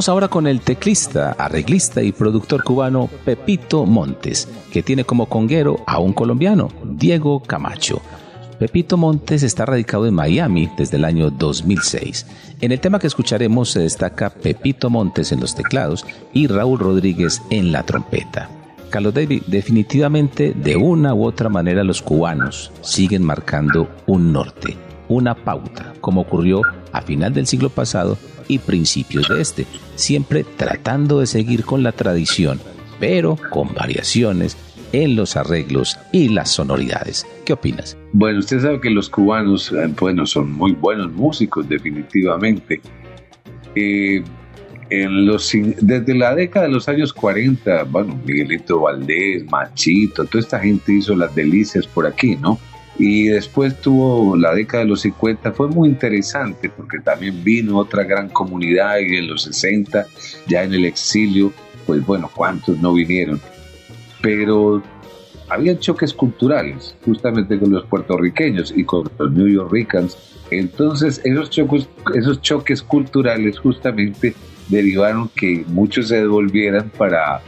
Ahora 0.07 0.27
con 0.27 0.45
el 0.45 0.61
teclista, 0.61 1.31
arreglista 1.31 2.03
y 2.03 2.11
productor 2.11 2.63
cubano 2.63 3.09
Pepito 3.25 3.85
Montes, 3.85 4.47
que 4.71 4.83
tiene 4.83 5.03
como 5.03 5.25
conguero 5.25 5.81
a 5.87 5.97
un 5.97 6.13
colombiano, 6.13 6.69
Diego 6.83 7.41
Camacho. 7.41 8.01
Pepito 8.59 8.97
Montes 8.97 9.41
está 9.41 9.65
radicado 9.65 10.05
en 10.05 10.13
Miami 10.13 10.69
desde 10.77 10.97
el 10.97 11.05
año 11.05 11.31
2006. 11.31 12.27
En 12.61 12.71
el 12.71 12.79
tema 12.79 12.99
que 12.99 13.07
escucharemos 13.07 13.71
se 13.71 13.79
destaca 13.79 14.29
Pepito 14.29 14.91
Montes 14.91 15.31
en 15.31 15.39
los 15.39 15.55
teclados 15.55 16.05
y 16.33 16.45
Raúl 16.47 16.77
Rodríguez 16.77 17.41
en 17.49 17.71
la 17.71 17.81
trompeta. 17.83 18.49
Carlos 18.91 19.13
David, 19.13 19.43
definitivamente 19.47 20.53
de 20.53 20.75
una 20.75 21.15
u 21.15 21.25
otra 21.25 21.49
manera 21.49 21.83
los 21.83 22.03
cubanos 22.03 22.71
siguen 22.81 23.23
marcando 23.23 23.89
un 24.05 24.31
norte, 24.31 24.77
una 25.09 25.33
pauta, 25.33 25.93
como 25.99 26.21
ocurrió 26.21 26.61
a 26.91 27.01
final 27.01 27.33
del 27.33 27.47
siglo 27.47 27.69
pasado 27.69 28.17
y 28.47 28.59
principios 28.59 29.27
de 29.29 29.41
este, 29.41 29.67
siempre 29.95 30.43
tratando 30.43 31.19
de 31.19 31.27
seguir 31.27 31.63
con 31.63 31.83
la 31.83 31.91
tradición, 31.91 32.59
pero 32.99 33.37
con 33.49 33.73
variaciones 33.73 34.57
en 34.91 35.15
los 35.15 35.35
arreglos 35.35 35.97
y 36.11 36.29
las 36.29 36.51
sonoridades. 36.51 37.27
¿Qué 37.45 37.53
opinas? 37.53 37.97
Bueno, 38.13 38.39
usted 38.39 38.61
sabe 38.61 38.79
que 38.79 38.89
los 38.89 39.09
cubanos, 39.09 39.71
eh, 39.71 39.93
bueno, 39.99 40.25
son 40.25 40.51
muy 40.51 40.71
buenos 40.73 41.11
músicos, 41.11 41.67
definitivamente. 41.67 42.81
Eh, 43.75 44.23
en 44.89 45.25
los, 45.25 45.51
desde 45.81 46.15
la 46.15 46.35
década 46.35 46.67
de 46.67 46.71
los 46.71 46.87
años 46.87 47.11
40, 47.11 47.83
bueno, 47.85 48.19
Miguelito 48.25 48.81
Valdés, 48.81 49.43
Machito, 49.49 50.25
toda 50.25 50.39
esta 50.39 50.59
gente 50.59 50.93
hizo 50.93 51.15
las 51.15 51.33
delicias 51.33 51.87
por 51.87 52.05
aquí, 52.05 52.35
¿no? 52.35 52.59
Y 52.97 53.27
después 53.27 53.79
tuvo 53.81 54.37
la 54.37 54.53
década 54.53 54.83
de 54.83 54.89
los 54.89 55.01
50, 55.01 55.51
fue 55.51 55.67
muy 55.67 55.89
interesante 55.89 56.69
porque 56.69 56.99
también 56.99 57.43
vino 57.43 57.77
otra 57.77 58.03
gran 58.03 58.29
comunidad 58.29 58.99
y 58.99 59.17
en 59.17 59.27
los 59.27 59.43
60, 59.43 60.05
ya 60.47 60.63
en 60.63 60.73
el 60.73 60.85
exilio, 60.85 61.51
pues 61.85 62.05
bueno, 62.05 62.31
¿cuántos 62.33 62.79
no 62.79 62.93
vinieron? 62.93 63.41
Pero 64.21 64.81
había 65.49 65.77
choques 65.77 66.13
culturales 66.13 66.95
justamente 67.05 67.59
con 67.59 67.71
los 67.71 67.85
puertorriqueños 67.85 68.73
y 68.75 68.83
con 68.83 69.09
los 69.17 69.31
New 69.31 69.47
Yorkers. 69.47 70.17
Entonces 70.51 71.21
esos 71.23 71.49
choques, 71.49 71.89
esos 72.13 72.41
choques 72.41 72.81
culturales 72.81 73.59
justamente 73.59 74.33
derivaron 74.69 75.29
que 75.35 75.63
muchos 75.67 76.07
se 76.07 76.17
devolvieran 76.17 76.89
para, 76.97 77.41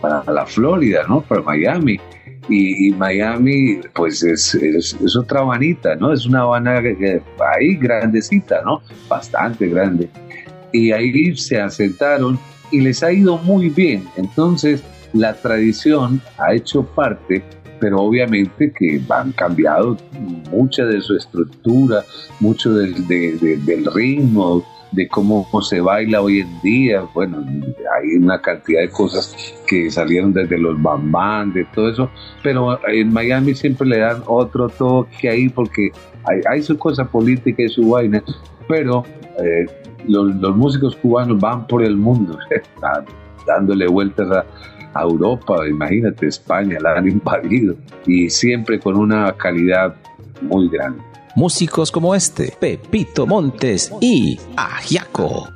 para 0.00 0.24
la 0.32 0.46
Florida, 0.46 1.04
¿no? 1.08 1.22
Para 1.22 1.42
Miami. 1.42 2.00
Y, 2.52 2.90
Miami, 2.90 3.78
pues 3.94 4.24
es, 4.24 4.54
es, 4.56 5.16
otra 5.16 5.42
vanita, 5.42 5.94
¿no? 5.94 6.12
Es 6.12 6.26
una 6.26 6.40
Habana 6.40 6.82
ahí 7.56 7.76
grandecita, 7.76 8.60
¿no? 8.64 8.82
Bastante 9.08 9.68
grande. 9.68 10.10
Y 10.72 10.90
ahí 10.90 11.36
se 11.36 11.60
asentaron 11.60 12.38
y 12.72 12.80
les 12.80 13.04
ha 13.04 13.12
ido 13.12 13.38
muy 13.38 13.70
bien. 13.70 14.04
Entonces, 14.16 14.82
la 15.12 15.34
tradición 15.34 16.20
ha 16.38 16.52
hecho 16.52 16.84
parte, 16.84 17.42
pero 17.78 18.02
obviamente 18.02 18.72
que 18.72 19.00
han 19.10 19.30
cambiado 19.32 19.96
mucha 20.50 20.84
de 20.84 21.00
su 21.00 21.16
estructura, 21.16 22.04
mucho 22.40 22.74
del, 22.74 23.06
del 23.06 23.86
ritmo, 23.94 24.64
de 24.92 25.08
cómo 25.08 25.46
se 25.62 25.80
baila 25.80 26.20
hoy 26.20 26.40
en 26.40 26.60
día. 26.62 27.02
Bueno, 27.14 27.44
hay 27.96 28.16
una 28.16 28.40
cantidad 28.40 28.80
de 28.80 28.90
cosas 28.90 29.34
que 29.66 29.90
salieron 29.90 30.32
desde 30.32 30.58
los 30.58 30.80
bambán, 30.80 31.52
de 31.52 31.64
todo 31.66 31.90
eso, 31.90 32.10
pero 32.42 32.78
en 32.88 33.12
Miami 33.12 33.54
siempre 33.54 33.86
le 33.86 33.98
dan 33.98 34.22
otro 34.26 34.68
toque 34.68 35.28
ahí 35.28 35.48
porque 35.48 35.90
hay, 36.48 36.62
su 36.62 36.76
cosa 36.76 37.04
política 37.04 37.62
y 37.62 37.68
su 37.68 37.90
vaina, 37.90 38.22
pero 38.68 39.04
eh, 39.42 39.66
los, 40.06 40.34
los, 40.36 40.56
músicos 40.56 40.96
cubanos 40.96 41.40
van 41.40 41.66
por 41.66 41.82
el 41.82 41.96
mundo, 41.96 42.38
dándole 43.46 43.86
vueltas 43.86 44.30
a, 44.30 44.44
a 44.94 45.02
Europa, 45.02 45.66
imagínate, 45.68 46.26
España 46.26 46.78
la 46.80 46.94
han 46.94 47.08
invadido 47.08 47.76
y 48.06 48.28
siempre 48.28 48.78
con 48.78 48.96
una 48.96 49.32
calidad 49.32 49.94
muy 50.42 50.68
grande. 50.68 51.09
Músicos 51.40 51.90
como 51.90 52.14
este, 52.14 52.54
Pepito 52.60 53.26
Montes 53.26 53.90
y 54.02 54.38
Ajiaco. 54.56 55.48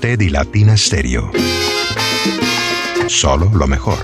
Usted 0.00 0.20
y 0.22 0.30
Latina 0.30 0.78
Stereo. 0.78 1.30
Solo 3.06 3.50
lo 3.54 3.66
mejor. 3.66 3.98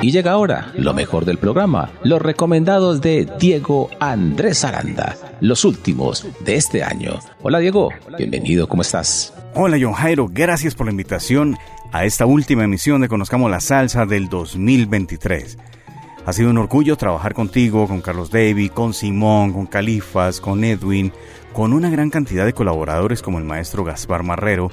Y 0.00 0.12
llega 0.12 0.30
ahora 0.30 0.70
lo 0.76 0.94
mejor 0.94 1.24
del 1.24 1.38
programa, 1.38 1.90
los 2.04 2.22
recomendados 2.22 3.00
de 3.00 3.28
Diego 3.40 3.90
Andrés 3.98 4.64
Aranda, 4.64 5.16
los 5.40 5.64
últimos 5.64 6.24
de 6.44 6.54
este 6.54 6.84
año. 6.84 7.18
Hola 7.42 7.58
Diego, 7.58 7.88
bienvenido, 8.16 8.68
¿cómo 8.68 8.82
estás? 8.82 9.34
Hola 9.56 9.76
John 9.82 9.94
Jairo, 9.94 10.28
gracias 10.30 10.76
por 10.76 10.86
la 10.86 10.92
invitación 10.92 11.56
a 11.90 12.04
esta 12.04 12.26
última 12.26 12.62
emisión 12.62 13.00
de 13.00 13.08
Conozcamos 13.08 13.50
la 13.50 13.58
Salsa 13.58 14.06
del 14.06 14.28
2023. 14.28 15.58
Ha 16.26 16.32
sido 16.32 16.50
un 16.50 16.58
orgullo 16.58 16.96
trabajar 16.96 17.34
contigo, 17.34 17.86
con 17.86 18.00
Carlos 18.00 18.30
Davy, 18.30 18.70
con 18.70 18.94
Simón, 18.94 19.52
con 19.52 19.66
Califas, 19.66 20.40
con 20.40 20.64
Edwin, 20.64 21.12
con 21.52 21.74
una 21.74 21.90
gran 21.90 22.08
cantidad 22.08 22.46
de 22.46 22.54
colaboradores 22.54 23.20
como 23.20 23.38
el 23.38 23.44
maestro 23.44 23.84
Gaspar 23.84 24.22
Marrero 24.22 24.70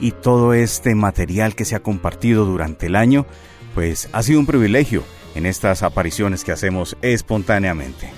y 0.00 0.12
todo 0.12 0.54
este 0.54 0.94
material 0.94 1.56
que 1.56 1.64
se 1.64 1.74
ha 1.74 1.82
compartido 1.82 2.44
durante 2.44 2.86
el 2.86 2.96
año 2.96 3.26
pues 3.74 4.08
ha 4.12 4.22
sido 4.22 4.38
un 4.38 4.46
privilegio 4.46 5.02
en 5.34 5.46
estas 5.46 5.82
apariciones 5.82 6.44
que 6.44 6.52
hacemos 6.52 6.96
espontáneamente. 7.02 8.10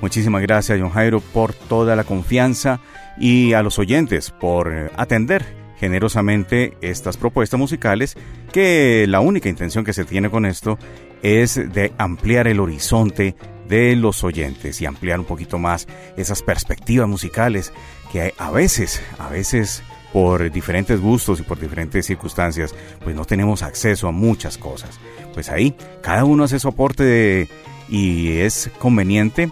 Muchísimas 0.00 0.42
gracias, 0.42 0.78
John 0.80 0.90
Jairo, 0.90 1.20
por 1.20 1.54
toda 1.54 1.96
la 1.96 2.04
confianza 2.04 2.80
y 3.18 3.52
a 3.54 3.62
los 3.62 3.78
oyentes 3.78 4.30
por 4.30 4.92
atender 4.96 5.56
generosamente 5.78 6.76
estas 6.82 7.16
propuestas 7.16 7.58
musicales 7.58 8.16
que 8.52 9.06
la 9.08 9.20
única 9.20 9.48
intención 9.48 9.84
que 9.84 9.92
se 9.92 10.04
tiene 10.04 10.30
con 10.30 10.46
esto 10.46 10.78
es 11.22 11.54
de 11.72 11.92
ampliar 11.98 12.48
el 12.48 12.60
horizonte 12.60 13.34
de 13.68 13.96
los 13.96 14.24
oyentes 14.24 14.80
y 14.80 14.86
ampliar 14.86 15.20
un 15.20 15.26
poquito 15.26 15.58
más 15.58 15.86
esas 16.16 16.42
perspectivas 16.42 17.08
musicales 17.08 17.72
que 18.12 18.32
a 18.38 18.50
veces, 18.50 19.02
a 19.18 19.28
veces 19.28 19.82
por 20.12 20.50
diferentes 20.50 21.00
gustos 21.00 21.40
y 21.40 21.42
por 21.42 21.60
diferentes 21.60 22.06
circunstancias, 22.06 22.74
pues 23.04 23.14
no 23.14 23.24
tenemos 23.24 23.62
acceso 23.62 24.08
a 24.08 24.12
muchas 24.12 24.56
cosas. 24.56 24.98
Pues 25.34 25.50
ahí, 25.50 25.76
cada 26.02 26.24
uno 26.24 26.44
hace 26.44 26.58
su 26.58 26.68
aporte 26.68 27.48
y 27.88 28.38
es 28.38 28.70
conveniente 28.78 29.50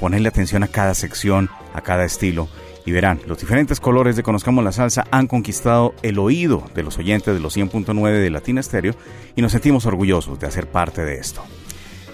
ponerle 0.00 0.28
atención 0.28 0.62
a 0.62 0.68
cada 0.68 0.94
sección, 0.94 1.50
a 1.74 1.82
cada 1.82 2.04
estilo. 2.04 2.48
Y 2.86 2.92
verán, 2.92 3.20
los 3.26 3.38
diferentes 3.38 3.78
colores 3.78 4.16
de 4.16 4.22
Conozcamos 4.22 4.64
la 4.64 4.72
Salsa 4.72 5.06
han 5.10 5.26
conquistado 5.26 5.94
el 6.02 6.18
oído 6.18 6.64
de 6.74 6.82
los 6.82 6.98
oyentes 6.98 7.34
de 7.34 7.40
los 7.40 7.56
100.9 7.56 8.12
de 8.12 8.30
Latina 8.30 8.60
Estéreo 8.60 8.94
y 9.36 9.42
nos 9.42 9.52
sentimos 9.52 9.86
orgullosos 9.86 10.38
de 10.38 10.46
hacer 10.46 10.66
parte 10.70 11.04
de 11.04 11.18
esto. 11.18 11.42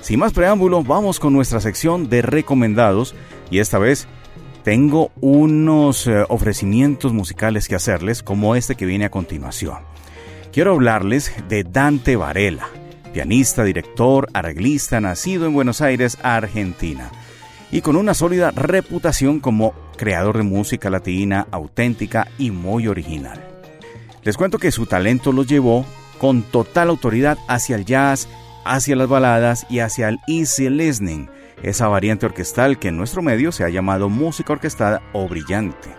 Sin 0.01 0.21
más 0.21 0.33
preámbulo, 0.33 0.83
vamos 0.83 1.21
con 1.21 1.33
nuestra 1.33 1.61
sección 1.61 2.09
de 2.09 2.23
recomendados 2.23 3.14
y 3.51 3.59
esta 3.59 3.79
vez 3.79 4.09
tengo 4.67 5.12
unos 5.21 6.09
eh, 6.09 6.25
ofrecimientos 6.29 7.12
musicales 7.12 7.69
que 7.69 7.77
hacerles, 7.77 8.25
como 8.25 8.57
este 8.57 8.75
que 8.75 8.87
viene 8.87 9.05
a 9.05 9.11
continuación. 9.11 9.79
Quiero 10.53 10.73
hablarles 10.73 11.33
de 11.49 11.62
Dante 11.62 12.17
Varela, 12.17 12.69
pianista, 13.12 13.62
director, 13.62 14.29
arreglista, 14.33 15.01
nacido 15.01 15.47
en 15.47 15.55
Buenos 15.55 15.81
Aires, 15.83 16.19
Argentina, 16.23 17.11
y 17.71 17.81
con 17.81 17.95
una 17.95 18.14
sólida 18.14 18.51
reputación 18.51 19.39
como 19.39 19.73
creador 19.97 20.36
de 20.36 20.42
música 20.42 20.90
latina 20.90 21.47
auténtica 21.51 22.28
y 22.38 22.51
muy 22.51 22.86
original. 22.86 23.42
Les 24.22 24.36
cuento 24.36 24.59
que 24.59 24.72
su 24.72 24.86
talento 24.86 25.32
los 25.32 25.47
llevó 25.47 25.84
con 26.18 26.42
total 26.42 26.88
autoridad 26.88 27.38
hacia 27.49 27.76
el 27.76 27.84
jazz, 27.84 28.28
hacia 28.64 28.97
las 28.97 29.09
baladas 29.09 29.66
y 29.70 29.78
hacia 29.78 30.09
el 30.09 30.18
easy 30.26 30.68
listening, 30.68 31.28
esa 31.62 31.88
variante 31.88 32.26
orquestal 32.26 32.78
que 32.78 32.88
en 32.88 32.97
nuestro 32.97 33.22
medio 33.22 33.53
se 33.53 33.64
ha 33.64 33.68
llamado 33.68 34.09
música 34.09 34.53
orquestada 34.53 35.03
o 35.12 35.28
brillante. 35.28 35.94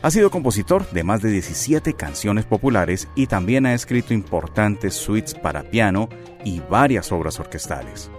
Ha 0.00 0.10
sido 0.10 0.30
compositor 0.30 0.88
de 0.90 1.02
más 1.02 1.22
de 1.22 1.30
17 1.30 1.94
canciones 1.94 2.44
populares 2.44 3.08
y 3.16 3.26
también 3.26 3.66
ha 3.66 3.74
escrito 3.74 4.14
importantes 4.14 4.94
suites 4.94 5.34
para 5.34 5.64
piano 5.64 6.08
y 6.44 6.60
varias 6.60 7.10
obras 7.10 7.40
orquestales. 7.40 8.10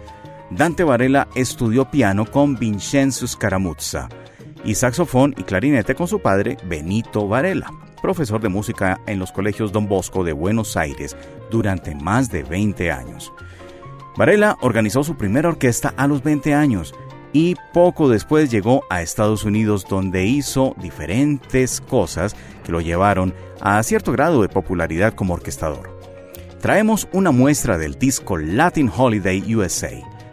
Dante 0.50 0.84
Varela 0.84 1.28
estudió 1.36 1.90
piano 1.90 2.26
con 2.26 2.58
Vincenzo 2.58 3.28
Scaramuzza 3.28 4.10
y 4.64 4.76
saxofón 4.76 5.34
y 5.38 5.44
clarinete 5.44 5.96
con 5.96 6.08
su 6.08 6.20
padre 6.20 6.58
Benito 6.66 7.28
Varela, 7.28 7.72
profesor 8.02 8.42
de 8.42 8.50
música 8.50 9.00
en 9.08 9.20
los 9.20 9.32
colegios 9.32 9.72
Don 9.72 9.88
Bosco 9.88 10.24
de 10.24 10.34
Buenos 10.34 10.78
Aires 10.78 11.16
durante 11.50 11.96
más 11.96 12.30
de 12.30 12.44
20 12.44 12.92
años. 12.92 13.32
Varela 14.18 14.58
organizó 14.62 15.04
su 15.04 15.16
primera 15.16 15.50
orquesta 15.50 15.94
a 15.96 16.08
los 16.08 16.24
20 16.24 16.54
años 16.54 16.94
y 17.32 17.56
poco 17.74 18.10
después 18.10 18.50
llegó 18.50 18.84
a 18.90 19.02
Estados 19.02 19.44
Unidos 19.44 19.86
donde 19.88 20.26
hizo 20.26 20.76
diferentes 20.82 21.80
cosas 21.82 22.36
que 22.64 22.72
lo 22.72 22.82
llevaron 22.82 23.34
a 23.62 23.82
cierto 23.84 24.12
grado 24.12 24.42
de 24.42 24.50
popularidad 24.50 25.14
como 25.14 25.36
orquestador. 25.36 25.98
Traemos 26.60 27.08
una 27.14 27.32
muestra 27.32 27.78
del 27.78 27.98
disco 27.98 28.38
Latin 28.38 28.92
Holiday 28.96 29.56
USA 29.56 29.92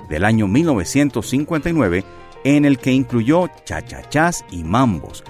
del 0.09 0.25
año 0.25 0.47
1959 0.49 2.05
en 2.47 2.65
el 2.65 2.79
que 2.79 2.93
incluyó 2.93 3.49
cha-cha-chas 3.65 4.45
y 4.53 4.63
mambos, 4.63 5.25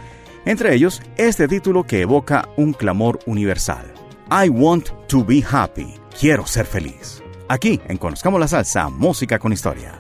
entre 0.45 0.75
ellos 0.75 1.01
este 1.17 1.49
título 1.49 1.85
que 1.85 2.03
evoca 2.03 2.49
un 2.57 2.75
clamor 2.75 3.19
universal. 3.25 3.87
I 4.31 4.51
want 4.51 4.91
to 5.09 5.25
be 5.25 5.43
happy, 5.43 5.95
quiero 6.21 6.47
ser 6.47 6.67
feliz. 6.67 7.23
Aquí 7.49 7.81
en 7.89 7.97
Conozcamos 7.97 8.39
la 8.39 8.49
Salsa, 8.49 8.91
música 8.91 9.39
con 9.39 9.53
historia. 9.53 9.99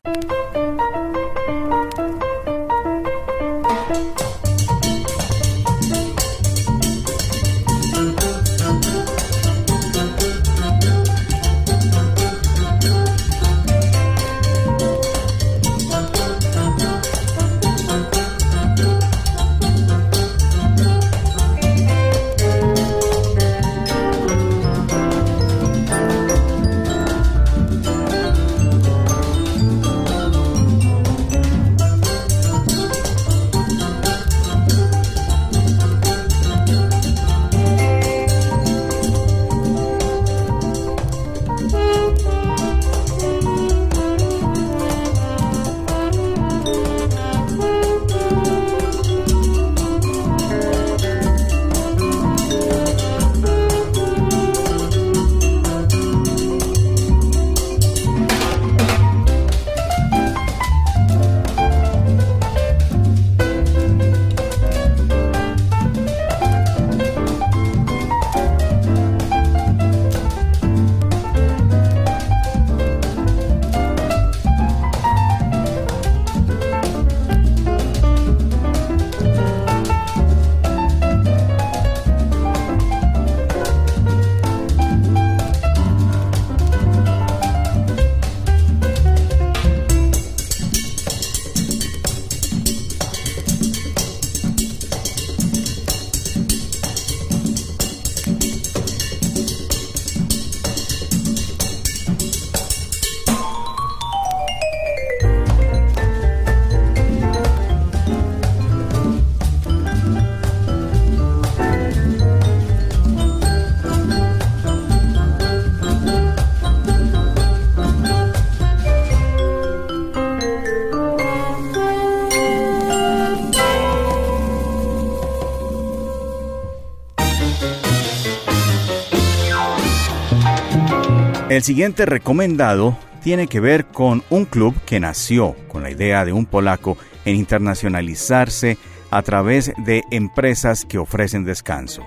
El 131.56 131.62
siguiente 131.62 132.04
recomendado 132.04 132.98
tiene 133.22 133.46
que 133.46 133.60
ver 133.60 133.86
con 133.86 134.22
un 134.28 134.44
club 134.44 134.74
que 134.84 135.00
nació 135.00 135.56
con 135.68 135.82
la 135.82 135.90
idea 135.90 136.26
de 136.26 136.34
un 136.34 136.44
polaco 136.44 136.98
en 137.24 137.36
internacionalizarse 137.36 138.76
a 139.10 139.22
través 139.22 139.72
de 139.78 140.02
empresas 140.10 140.84
que 140.84 140.98
ofrecen 140.98 141.44
descanso. 141.44 142.02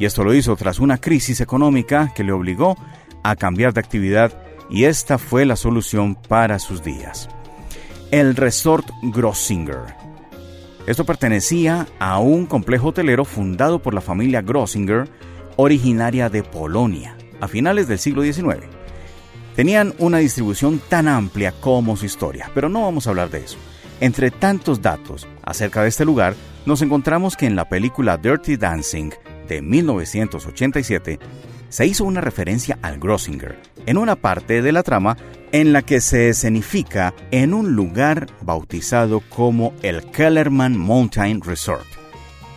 Y 0.00 0.04
esto 0.04 0.24
lo 0.24 0.34
hizo 0.34 0.56
tras 0.56 0.80
una 0.80 0.98
crisis 0.98 1.40
económica 1.40 2.12
que 2.12 2.24
le 2.24 2.32
obligó 2.32 2.76
a 3.22 3.36
cambiar 3.36 3.72
de 3.72 3.78
actividad 3.78 4.36
y 4.68 4.82
esta 4.82 5.16
fue 5.16 5.46
la 5.46 5.54
solución 5.54 6.16
para 6.16 6.58
sus 6.58 6.82
días. 6.82 7.28
El 8.10 8.34
Resort 8.34 8.90
Grossinger. 9.00 9.94
Esto 10.88 11.04
pertenecía 11.04 11.86
a 12.00 12.18
un 12.18 12.46
complejo 12.46 12.88
hotelero 12.88 13.24
fundado 13.24 13.80
por 13.80 13.94
la 13.94 14.00
familia 14.00 14.42
Grossinger, 14.42 15.08
originaria 15.54 16.28
de 16.28 16.42
Polonia, 16.42 17.16
a 17.40 17.46
finales 17.46 17.86
del 17.86 18.00
siglo 18.00 18.24
XIX. 18.24 18.77
Tenían 19.58 19.92
una 19.98 20.18
distribución 20.18 20.80
tan 20.88 21.08
amplia 21.08 21.50
como 21.50 21.96
su 21.96 22.06
historia, 22.06 22.48
pero 22.54 22.68
no 22.68 22.82
vamos 22.82 23.06
a 23.06 23.10
hablar 23.10 23.28
de 23.28 23.38
eso. 23.38 23.58
Entre 24.00 24.30
tantos 24.30 24.80
datos 24.80 25.26
acerca 25.42 25.82
de 25.82 25.88
este 25.88 26.04
lugar, 26.04 26.36
nos 26.64 26.80
encontramos 26.80 27.36
que 27.36 27.46
en 27.46 27.56
la 27.56 27.68
película 27.68 28.16
Dirty 28.18 28.56
Dancing 28.56 29.10
de 29.48 29.60
1987 29.60 31.18
se 31.70 31.86
hizo 31.86 32.04
una 32.04 32.20
referencia 32.20 32.78
al 32.82 33.00
Grossinger 33.00 33.58
en 33.84 33.98
una 33.98 34.14
parte 34.14 34.62
de 34.62 34.70
la 34.70 34.84
trama 34.84 35.16
en 35.50 35.72
la 35.72 35.82
que 35.82 36.00
se 36.00 36.28
escenifica 36.28 37.12
en 37.32 37.52
un 37.52 37.72
lugar 37.72 38.28
bautizado 38.42 39.24
como 39.28 39.74
el 39.82 40.08
Kellerman 40.12 40.78
Mountain 40.78 41.40
Resort, 41.42 41.88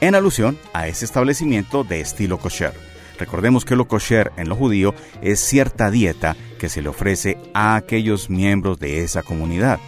en 0.02 0.14
alusión 0.14 0.56
a 0.72 0.88
ese 0.88 1.06
establecimiento 1.06 1.84
de 1.84 2.00
estilo 2.00 2.38
kosher. 2.38 2.91
Recordemos 3.22 3.66
que 3.66 3.76
lo 3.76 3.88
kosher 3.88 4.32
en 4.36 4.50
lo 4.50 4.56
judío 4.56 4.96
es 5.22 5.40
cierta 5.40 5.92
dieta 5.92 6.36
que 6.58 6.70
se 6.70 6.82
le 6.82 6.90
ofrece 6.90 7.38
a 7.54 7.76
aquellos 7.76 8.32
miembros 8.32 8.80
de 8.80 9.04
esa 9.04 9.22
comunidad. 9.22 9.80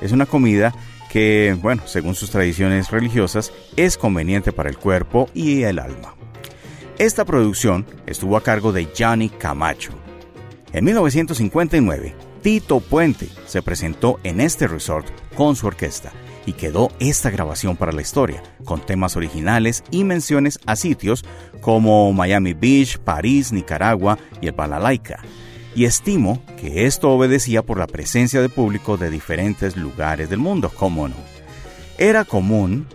Es 0.00 0.12
una 0.12 0.26
comida 0.26 0.72
que, 1.10 1.58
bueno, 1.60 1.82
según 1.86 2.14
sus 2.14 2.30
tradiciones 2.30 2.92
religiosas, 2.92 3.52
es 3.74 3.98
conveniente 3.98 4.52
para 4.52 4.70
el 4.70 4.78
cuerpo 4.78 5.28
y 5.34 5.64
el 5.64 5.80
alma. 5.80 6.14
Esta 6.98 7.24
producción 7.24 7.84
estuvo 8.06 8.36
a 8.36 8.44
cargo 8.44 8.70
de 8.70 8.88
Johnny 8.96 9.28
Camacho. 9.28 9.90
En 10.72 10.84
1959, 10.84 12.14
Tito 12.42 12.78
Puente 12.78 13.28
se 13.44 13.60
presentó 13.60 14.20
en 14.22 14.40
este 14.40 14.68
resort 14.68 15.08
con 15.34 15.56
su 15.56 15.66
orquesta 15.66 16.12
y 16.46 16.54
quedó 16.54 16.90
esta 16.98 17.30
grabación 17.30 17.76
para 17.76 17.92
la 17.92 18.02
historia, 18.02 18.42
con 18.64 18.80
temas 18.80 19.16
originales 19.16 19.84
y 19.90 20.04
menciones 20.04 20.58
a 20.66 20.76
sitios 20.76 21.24
como 21.60 22.12
Miami 22.12 22.52
Beach, 22.52 22.98
París, 22.98 23.52
Nicaragua 23.52 24.18
y 24.40 24.46
el 24.46 24.52
Balalaika. 24.52 25.20
Y 25.74 25.84
estimo 25.84 26.42
que 26.60 26.86
esto 26.86 27.10
obedecía 27.10 27.62
por 27.62 27.78
la 27.78 27.86
presencia 27.86 28.42
de 28.42 28.48
público 28.48 28.96
de 28.96 29.10
diferentes 29.10 29.76
lugares 29.76 30.28
del 30.28 30.38
mundo, 30.38 30.70
como 30.70 31.08
no. 31.08 31.16
Era 31.98 32.24
común 32.24 32.86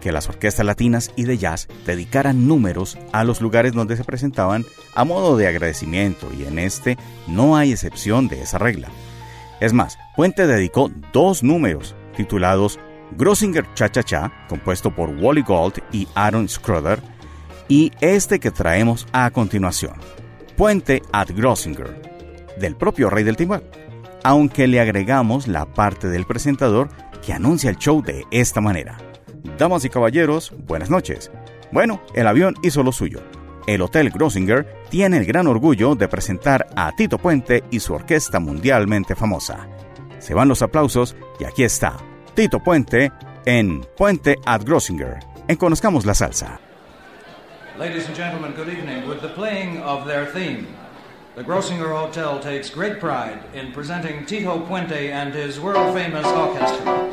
que 0.00 0.12
las 0.12 0.28
orquestas 0.28 0.66
latinas 0.66 1.12
y 1.14 1.24
de 1.24 1.38
jazz 1.38 1.68
dedicaran 1.86 2.46
números 2.46 2.98
a 3.12 3.22
los 3.22 3.40
lugares 3.40 3.72
donde 3.72 3.96
se 3.96 4.04
presentaban 4.04 4.64
a 4.94 5.04
modo 5.04 5.36
de 5.36 5.46
agradecimiento 5.46 6.28
y 6.36 6.44
en 6.44 6.58
este 6.58 6.96
no 7.26 7.56
hay 7.56 7.72
excepción 7.72 8.28
de 8.28 8.42
esa 8.42 8.58
regla. 8.58 8.88
Es 9.60 9.74
más, 9.74 9.98
Puente 10.16 10.46
dedicó 10.46 10.90
dos 11.12 11.42
números 11.42 11.94
titulados 12.16 12.78
Grossinger 13.16 13.66
Cha 13.74 13.90
Cha 13.90 14.02
Cha, 14.02 14.32
compuesto 14.48 14.94
por 14.94 15.10
Wally 15.10 15.42
Gold 15.42 15.82
y 15.92 16.06
Aaron 16.14 16.48
Scrother, 16.48 17.00
y 17.68 17.92
este 18.00 18.40
que 18.40 18.50
traemos 18.50 19.06
a 19.12 19.30
continuación, 19.30 19.94
Puente 20.56 21.02
at 21.12 21.30
Grossinger, 21.30 22.02
del 22.58 22.76
propio 22.76 23.10
rey 23.10 23.24
del 23.24 23.36
timbal, 23.36 23.62
aunque 24.24 24.66
le 24.66 24.80
agregamos 24.80 25.48
la 25.48 25.66
parte 25.66 26.08
del 26.08 26.26
presentador 26.26 26.88
que 27.24 27.32
anuncia 27.32 27.70
el 27.70 27.76
show 27.76 28.02
de 28.02 28.24
esta 28.30 28.60
manera. 28.60 28.98
Damas 29.58 29.84
y 29.84 29.90
caballeros, 29.90 30.52
buenas 30.66 30.90
noches. 30.90 31.30
Bueno, 31.72 32.02
el 32.14 32.26
avión 32.26 32.54
hizo 32.62 32.82
lo 32.82 32.92
suyo. 32.92 33.20
El 33.66 33.82
Hotel 33.82 34.10
Grossinger 34.10 34.66
tiene 34.90 35.18
el 35.18 35.26
gran 35.26 35.46
orgullo 35.46 35.94
de 35.94 36.08
presentar 36.08 36.66
a 36.76 36.92
Tito 36.96 37.18
Puente 37.18 37.62
y 37.70 37.80
su 37.80 37.94
orquesta 37.94 38.40
mundialmente 38.40 39.14
famosa. 39.14 39.68
Se 40.20 40.34
van 40.34 40.48
los 40.48 40.62
aplausos 40.62 41.16
y 41.40 41.44
aquí 41.44 41.64
está 41.64 41.96
Tito 42.34 42.60
Puente 42.60 43.10
en 43.46 43.80
Puente 43.96 44.36
at 44.46 44.62
Grossinger. 44.64 45.18
En 45.48 45.56
Conozcamos 45.56 46.06
la 46.06 46.14
Salsa. 46.14 46.60
Ladies 47.78 48.06
and 48.06 48.14
gentlemen, 48.14 48.52
good 48.52 48.68
evening. 48.68 49.08
With 49.08 49.22
the 49.22 49.30
playing 49.30 49.78
of 49.78 50.06
their 50.06 50.26
theme, 50.26 50.66
the 51.34 51.42
Grossinger 51.42 51.96
Hotel 51.96 52.38
takes 52.38 52.68
great 52.68 53.00
pride 53.00 53.40
in 53.54 53.72
presenting 53.72 54.26
Tito 54.26 54.58
Puente 54.66 55.10
and 55.10 55.32
his 55.32 55.58
world 55.58 55.94
famous 55.94 56.26
orchestra. 56.26 57.08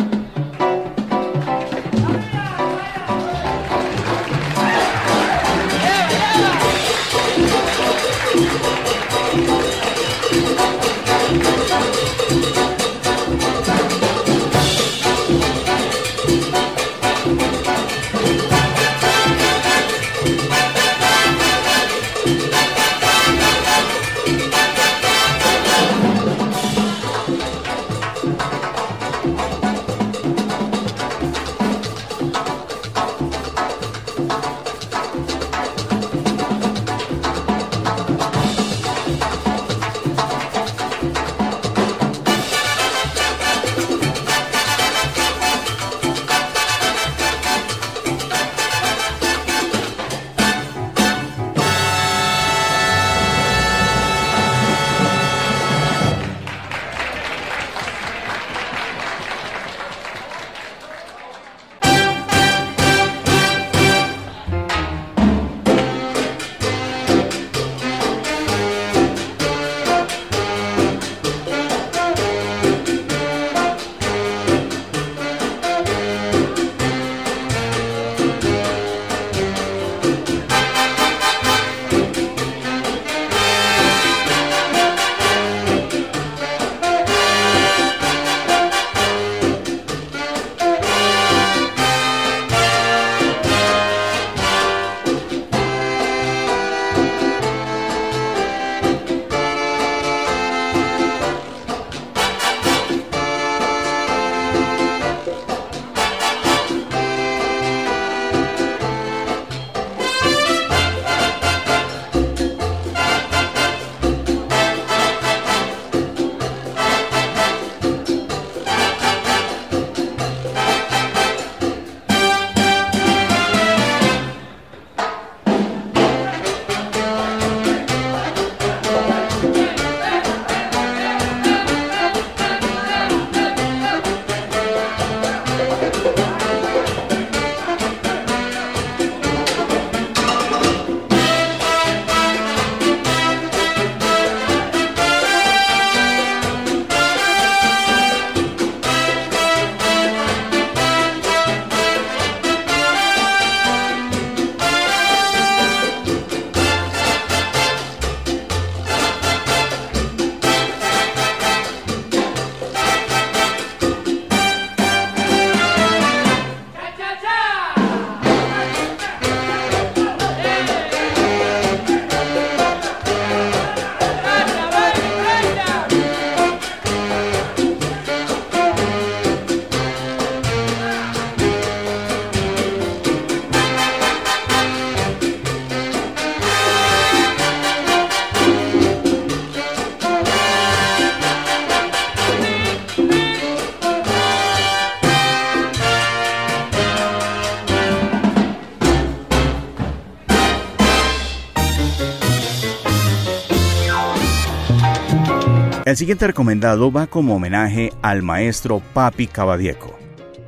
El 205.98 206.00
siguiente 206.00 206.28
recomendado 206.28 206.92
va 206.92 207.08
como 207.08 207.36
homenaje 207.36 207.92
al 208.04 208.22
maestro 208.22 208.84
Papi 208.94 209.26
Cavadieco. 209.26 209.98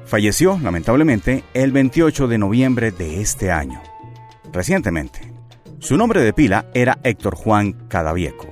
Falleció, 0.05 0.59
lamentablemente, 0.61 1.43
el 1.55 1.71
28 1.71 2.27
de 2.27 2.37
noviembre 2.37 2.91
de 2.91 3.19
este 3.19 3.49
año. 3.49 3.81
Recientemente. 4.53 5.33
Su 5.79 5.97
nombre 5.97 6.21
de 6.21 6.33
pila 6.33 6.67
era 6.75 6.99
Héctor 7.03 7.33
Juan 7.33 7.71
Cadavieco. 7.87 8.45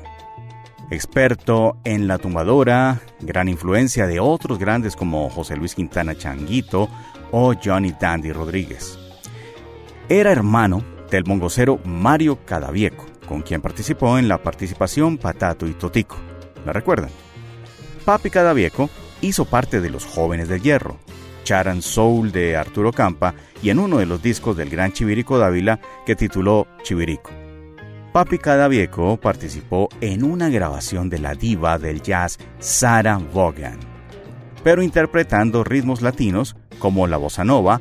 Experto 0.89 1.77
en 1.83 2.07
la 2.07 2.17
tumbadora, 2.17 2.99
gran 3.19 3.47
influencia 3.47 4.07
de 4.07 4.19
otros 4.19 4.57
grandes 4.57 4.95
como 4.95 5.29
José 5.29 5.55
Luis 5.55 5.75
Quintana 5.75 6.15
Changuito 6.15 6.89
o 7.29 7.53
Johnny 7.63 7.93
Dandy 8.01 8.31
Rodríguez. 8.31 8.97
Era 10.09 10.31
hermano 10.31 10.83
del 11.11 11.25
mongocero 11.25 11.79
Mario 11.85 12.39
Cadavieco, 12.43 13.05
con 13.27 13.43
quien 13.43 13.61
participó 13.61 14.17
en 14.17 14.27
la 14.27 14.41
participación 14.41 15.19
Patato 15.19 15.67
y 15.67 15.73
Totico. 15.73 16.17
¿La 16.65 16.73
recuerdan? 16.73 17.09
Papi 18.05 18.29
Cadavieco 18.29 18.89
hizo 19.21 19.45
parte 19.45 19.81
de 19.81 19.89
Los 19.89 20.05
Jóvenes 20.05 20.47
del 20.47 20.61
Hierro, 20.61 20.97
Charan 21.43 21.81
Soul 21.81 22.31
de 22.31 22.57
Arturo 22.57 22.91
Campa 22.91 23.33
y 23.61 23.69
en 23.69 23.79
uno 23.79 23.97
de 23.97 24.05
los 24.05 24.21
discos 24.21 24.57
del 24.57 24.69
gran 24.69 24.91
Chivirico 24.91 25.37
Dávila 25.37 25.79
que 26.05 26.15
tituló 26.15 26.67
Chivirico. 26.83 27.31
Papi 28.11 28.37
Cadavieco 28.37 29.17
participó 29.17 29.89
en 30.01 30.23
una 30.23 30.49
grabación 30.49 31.09
de 31.09 31.19
la 31.19 31.35
diva 31.35 31.77
del 31.77 32.01
jazz 32.01 32.37
Sarah 32.59 33.19
Vaughan, 33.33 33.79
pero 34.63 34.81
interpretando 34.81 35.63
ritmos 35.63 36.01
latinos 36.01 36.55
como 36.79 37.07
la 37.07 37.17
bossa 37.17 37.43
nova 37.43 37.79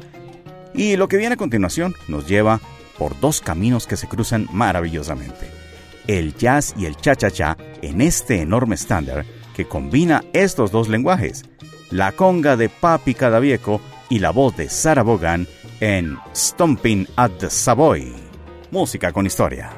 y 0.75 0.97
lo 0.97 1.09
que 1.09 1.17
viene 1.17 1.35
a 1.35 1.39
continuación 1.39 1.95
nos 2.07 2.29
lleva 2.29 2.61
por 2.99 3.19
dos 3.19 3.41
caminos 3.41 3.87
que 3.87 3.97
se 3.97 4.09
cruzan 4.09 4.49
maravillosamente. 4.53 5.56
El 6.07 6.35
jazz 6.37 6.75
y 6.77 6.87
el 6.87 6.97
cha-cha-cha 6.97 7.57
en 7.83 8.01
este 8.01 8.41
enorme 8.41 8.75
estándar 8.75 9.25
que 9.55 9.67
combina 9.67 10.23
estos 10.33 10.71
dos 10.71 10.89
lenguajes, 10.89 11.45
la 11.91 12.13
conga 12.13 12.57
de 12.57 12.69
Papi 12.69 13.15
Cadavieco 13.15 13.81
y 14.09 14.19
la 14.19 14.31
voz 14.31 14.57
de 14.57 14.69
Sarah 14.69 15.03
Vaughan 15.03 15.47
en 15.81 16.19
Stomping 16.35 17.07
at 17.17 17.31
the 17.39 17.51
Savoy. 17.51 18.13
Música 18.71 19.13
con 19.13 19.27
historia. 19.27 19.71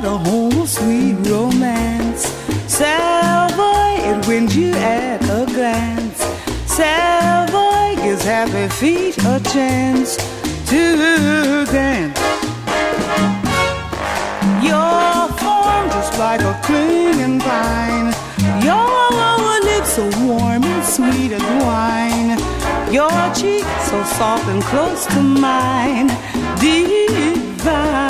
Savoy, 0.00 0.08
the 0.08 0.30
home 0.30 0.62
of 0.62 0.68
sweet 0.68 1.14
romance. 1.28 2.22
Savoy, 2.66 3.98
it 4.00 4.26
wins 4.26 4.56
you 4.56 4.72
at 4.72 5.22
a 5.24 5.46
glance. 5.46 6.18
Savoy 6.66 7.96
gives 8.02 8.24
happy 8.24 8.68
feet 8.68 9.18
a 9.18 9.40
chance 9.52 10.16
to 10.68 11.66
dance. 11.66 12.18
Your 14.62 15.28
form 15.38 15.88
just 15.90 16.18
like 16.18 16.40
a 16.40 16.58
clinging 16.62 17.40
vine. 17.40 18.14
Your 18.62 19.60
lips 19.62 19.94
so 19.94 20.04
warm 20.24 20.64
and 20.64 20.84
sweet 20.84 21.32
as 21.32 21.42
wine. 21.62 22.38
Your 22.92 23.34
cheek 23.34 23.66
so 23.88 24.02
soft 24.04 24.48
and 24.48 24.62
close 24.62 25.06
to 25.06 25.20
mine. 25.20 26.08
Divine. 26.58 28.09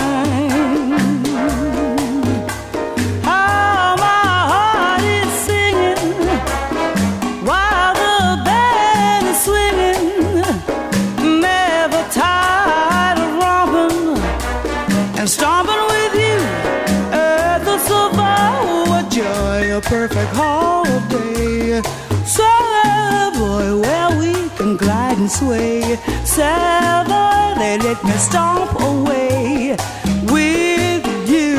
Sway. 25.30 25.80
Savoy, 26.24 27.54
they 27.58 27.78
let 27.78 28.02
me 28.04 28.12
stomp 28.12 28.72
away 28.80 29.76
with 30.32 31.06
you. 31.30 31.56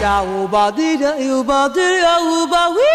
Da 0.00 0.22
uba 0.22 0.70
di 0.76 0.96
da 0.96 1.12
uba 1.16 1.68
di 1.74 1.88
da 2.04 2.14
uba 2.38 2.62
wee. 2.74 2.89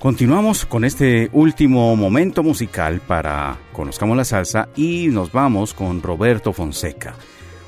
Continuamos 0.00 0.66
con 0.66 0.84
este 0.84 1.30
último 1.32 1.96
momento 1.96 2.42
musical 2.42 3.00
para 3.00 3.56
Conozcamos 3.72 4.16
la 4.16 4.24
Salsa 4.24 4.68
y 4.76 5.08
nos 5.08 5.32
vamos 5.32 5.72
con 5.72 6.02
Roberto 6.02 6.52
Fonseca, 6.52 7.14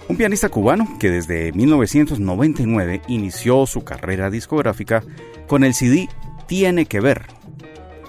un 0.09 0.17
pianista 0.17 0.49
cubano 0.49 0.97
que 0.99 1.11
desde 1.11 1.53
1999 1.53 3.03
inició 3.09 3.67
su 3.67 3.85
carrera 3.85 4.31
discográfica 4.31 5.03
con 5.47 5.65
el 5.65 5.75
CD 5.75 6.09
Tiene 6.47 6.87
que 6.87 7.01
ver. 7.01 7.23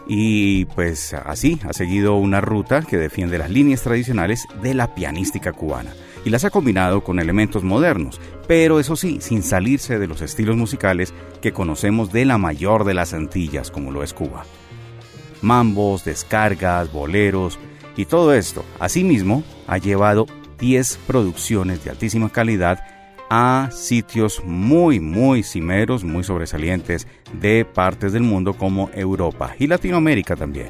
Y 0.07 0.65
pues 0.65 1.13
así 1.13 1.59
ha 1.67 1.73
seguido 1.73 2.15
una 2.15 2.41
ruta 2.41 2.81
que 2.81 2.97
defiende 2.97 3.37
las 3.37 3.49
líneas 3.49 3.81
tradicionales 3.81 4.45
de 4.61 4.73
la 4.73 4.93
pianística 4.93 5.51
cubana 5.51 5.93
y 6.25 6.29
las 6.29 6.43
ha 6.43 6.49
combinado 6.49 7.03
con 7.03 7.19
elementos 7.19 7.63
modernos, 7.63 8.19
pero 8.47 8.79
eso 8.79 8.95
sí, 8.95 9.19
sin 9.21 9.41
salirse 9.41 9.97
de 9.97 10.07
los 10.07 10.21
estilos 10.21 10.57
musicales 10.57 11.13
que 11.41 11.53
conocemos 11.53 12.11
de 12.11 12.25
la 12.25 12.37
mayor 12.37 12.83
de 12.83 12.95
las 12.95 13.13
Antillas, 13.13 13.71
como 13.71 13.91
lo 13.91 14.03
es 14.03 14.13
Cuba. 14.13 14.43
Mambos, 15.41 16.03
descargas, 16.03 16.91
boleros 16.91 17.59
y 17.95 18.05
todo 18.05 18.33
esto, 18.33 18.65
asimismo, 18.79 19.43
ha 19.67 19.77
llevado 19.77 20.25
10 20.59 20.99
producciones 21.07 21.83
de 21.83 21.91
altísima 21.91 22.29
calidad 22.29 22.83
a 23.29 23.69
sitios 23.71 24.43
muy, 24.45 24.99
muy 24.99 25.43
cimeros, 25.43 26.03
muy 26.03 26.23
sobresalientes 26.23 27.07
de 27.33 27.65
partes 27.65 28.13
del 28.13 28.23
mundo 28.23 28.53
como 28.53 28.89
Europa 28.93 29.55
y 29.57 29.67
Latinoamérica 29.67 30.35
también. 30.35 30.69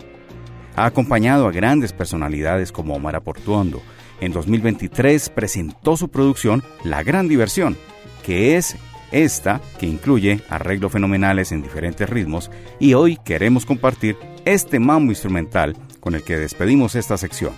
Ha 0.75 0.85
acompañado 0.85 1.47
a 1.47 1.51
grandes 1.51 1.93
personalidades 1.93 2.71
como 2.71 2.95
Omar 2.95 3.21
Portuondo, 3.21 3.81
en 4.21 4.31
2023 4.31 5.29
presentó 5.29 5.97
su 5.97 6.09
producción 6.09 6.63
La 6.83 7.03
Gran 7.03 7.27
Diversión, 7.27 7.77
que 8.23 8.55
es 8.55 8.77
esta 9.11 9.61
que 9.79 9.85
incluye 9.85 10.41
arreglos 10.49 10.91
fenomenales 10.91 11.51
en 11.51 11.61
diferentes 11.61 12.09
ritmos 12.09 12.49
y 12.79 12.93
hoy 12.93 13.17
queremos 13.23 13.65
compartir 13.65 14.17
este 14.45 14.79
mambo 14.79 15.11
instrumental 15.11 15.75
con 15.99 16.15
el 16.15 16.23
que 16.23 16.37
despedimos 16.37 16.95
esta 16.95 17.17
sección. 17.17 17.53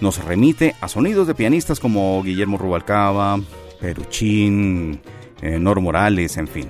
Nos 0.00 0.24
remite 0.24 0.74
a 0.80 0.88
sonidos 0.88 1.26
de 1.26 1.34
pianistas 1.34 1.80
como 1.80 2.22
Guillermo 2.22 2.58
Rubalcaba, 2.58 3.40
Peruchín, 3.80 5.00
eh, 5.42 5.58
Nor 5.58 5.80
Morales, 5.80 6.36
en 6.36 6.48
fin. 6.48 6.68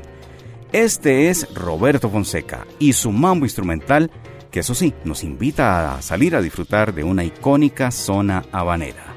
Este 0.72 1.30
es 1.30 1.52
Roberto 1.54 2.10
Fonseca 2.10 2.66
y 2.78 2.92
su 2.92 3.10
mambo 3.10 3.46
instrumental, 3.46 4.10
que 4.50 4.60
eso 4.60 4.74
sí, 4.74 4.94
nos 5.04 5.24
invita 5.24 5.94
a 5.94 6.02
salir 6.02 6.36
a 6.36 6.42
disfrutar 6.42 6.94
de 6.94 7.04
una 7.04 7.24
icónica 7.24 7.90
zona 7.90 8.44
habanera. 8.52 9.14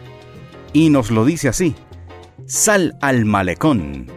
Y 0.74 0.89
nos 0.89 1.12
lo 1.12 1.26
dice 1.26 1.49
así, 1.49 1.76
Sal 2.45 2.97
al 3.01 3.26
malecón. 3.26 4.07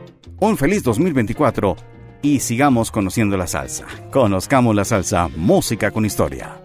Un 0.40 0.56
feliz 0.56 0.82
2024 0.82 1.76
y 2.22 2.40
sigamos 2.40 2.90
conociendo 2.90 3.36
la 3.36 3.46
salsa. 3.46 3.86
Conozcamos 4.10 4.74
la 4.74 4.84
salsa, 4.84 5.28
música 5.36 5.90
con 5.90 6.04
historia. 6.04 6.58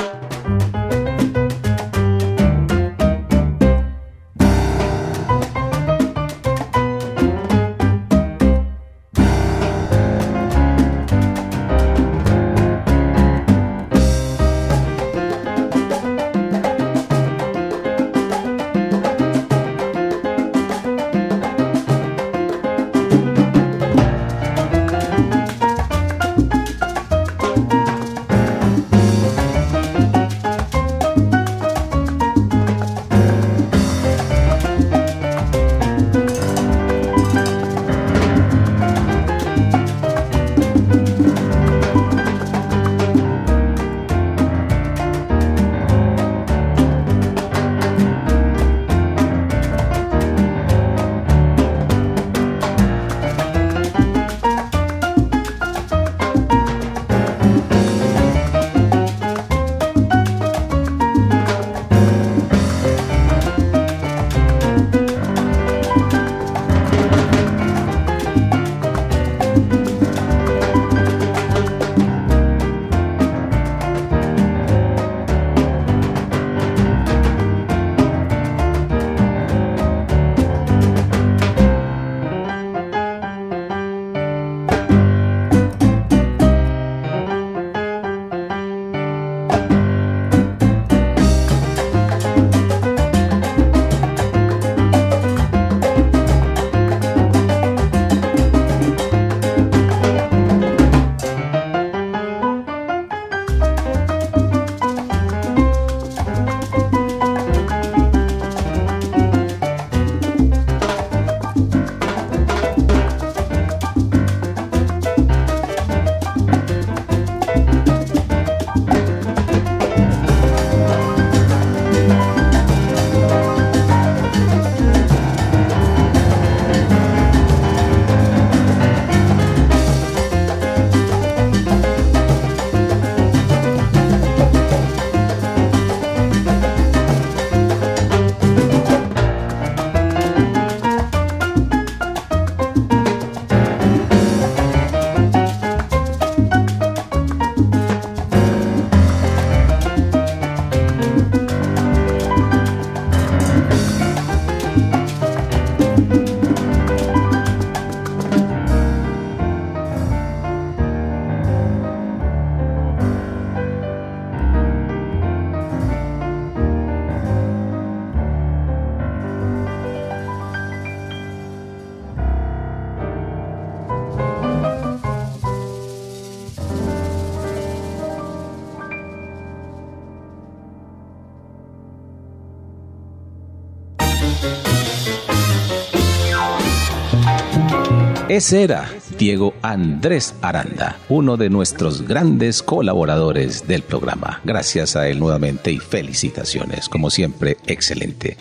Ese 188.39 188.63
era 188.63 188.89
Diego 189.17 189.53
Andrés 189.61 190.33
Aranda, 190.41 190.95
uno 191.09 191.35
de 191.35 191.49
nuestros 191.49 192.03
grandes 192.03 192.63
colaboradores 192.63 193.67
del 193.67 193.81
programa. 193.81 194.39
Gracias 194.45 194.95
a 194.95 195.09
él 195.09 195.19
nuevamente 195.19 195.73
y 195.73 195.79
felicitaciones, 195.79 196.87
como 196.87 197.09
siempre, 197.09 197.57
excelente. 197.67 198.37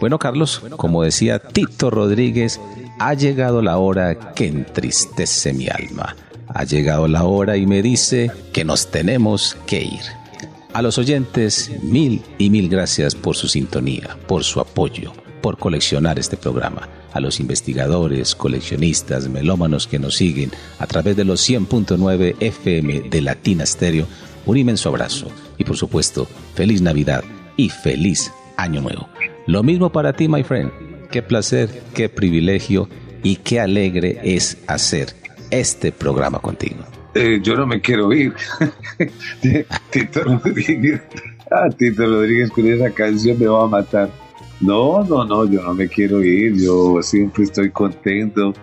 Bueno, 0.00 0.18
Carlos, 0.18 0.62
como 0.78 1.02
decía 1.02 1.38
Tito 1.38 1.90
Rodríguez, 1.90 2.58
ha 2.98 3.12
llegado 3.12 3.60
la 3.60 3.76
hora 3.76 4.32
que 4.32 4.46
entristece 4.46 5.52
mi 5.52 5.68
alma. 5.68 6.16
Ha 6.48 6.64
llegado 6.64 7.06
la 7.06 7.24
hora 7.24 7.58
y 7.58 7.66
me 7.66 7.82
dice 7.82 8.30
que 8.54 8.64
nos 8.64 8.90
tenemos 8.90 9.54
que 9.66 9.82
ir. 9.82 10.00
A 10.72 10.80
los 10.80 10.96
oyentes, 10.96 11.70
mil 11.82 12.22
y 12.38 12.48
mil 12.48 12.70
gracias 12.70 13.14
por 13.14 13.36
su 13.36 13.48
sintonía, 13.48 14.16
por 14.28 14.44
su 14.44 14.60
apoyo, 14.60 15.12
por 15.42 15.58
coleccionar 15.58 16.18
este 16.18 16.38
programa 16.38 16.88
a 17.16 17.20
los 17.20 17.40
investigadores, 17.40 18.34
coleccionistas, 18.34 19.28
melómanos 19.28 19.86
que 19.86 19.98
nos 19.98 20.16
siguen 20.16 20.50
a 20.78 20.86
través 20.86 21.16
de 21.16 21.24
los 21.24 21.48
100.9 21.48 22.36
FM 22.40 23.08
de 23.08 23.20
Latina 23.22 23.64
Stereo, 23.64 24.06
un 24.44 24.58
inmenso 24.58 24.90
abrazo 24.90 25.28
y 25.56 25.64
por 25.64 25.76
supuesto, 25.76 26.28
feliz 26.54 26.82
Navidad 26.82 27.24
y 27.56 27.70
feliz 27.70 28.30
Año 28.56 28.82
Nuevo. 28.82 29.08
Lo 29.46 29.62
mismo 29.62 29.90
para 29.90 30.12
ti, 30.12 30.28
my 30.28 30.42
friend. 30.42 30.70
Qué 31.10 31.22
placer, 31.22 31.82
qué 31.94 32.08
privilegio 32.08 32.88
y 33.22 33.36
qué 33.36 33.60
alegre 33.60 34.20
es 34.22 34.58
hacer 34.66 35.14
este 35.50 35.92
programa 35.92 36.40
contigo. 36.40 36.84
Eh, 37.14 37.40
yo 37.42 37.56
no 37.56 37.66
me 37.66 37.80
quiero 37.80 38.12
ir. 38.12 38.34
Tito 39.90 40.22
Rodríguez, 40.22 41.00
ah, 41.50 41.70
Tito 41.70 42.04
Rodríguez 42.04 42.50
con 42.50 42.66
esa 42.66 42.90
canción 42.90 43.38
me 43.38 43.46
va 43.46 43.64
a 43.64 43.68
matar. 43.68 44.25
No, 44.60 45.04
no, 45.04 45.24
no, 45.24 45.44
yo 45.44 45.62
no 45.62 45.74
me 45.74 45.86
quiero 45.86 46.24
ir, 46.24 46.54
yo 46.56 47.02
siempre 47.02 47.44
estoy 47.44 47.70
contento 47.70 48.54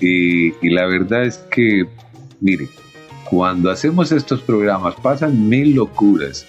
y, 0.00 0.52
la 0.68 0.86
verdad 0.86 1.24
es 1.24 1.38
que, 1.50 1.84
mire, 2.40 2.68
cuando 3.28 3.70
hacemos 3.70 4.12
estos 4.12 4.40
programas 4.42 4.94
pasan 4.96 5.48
mil 5.48 5.74
locuras. 5.74 6.46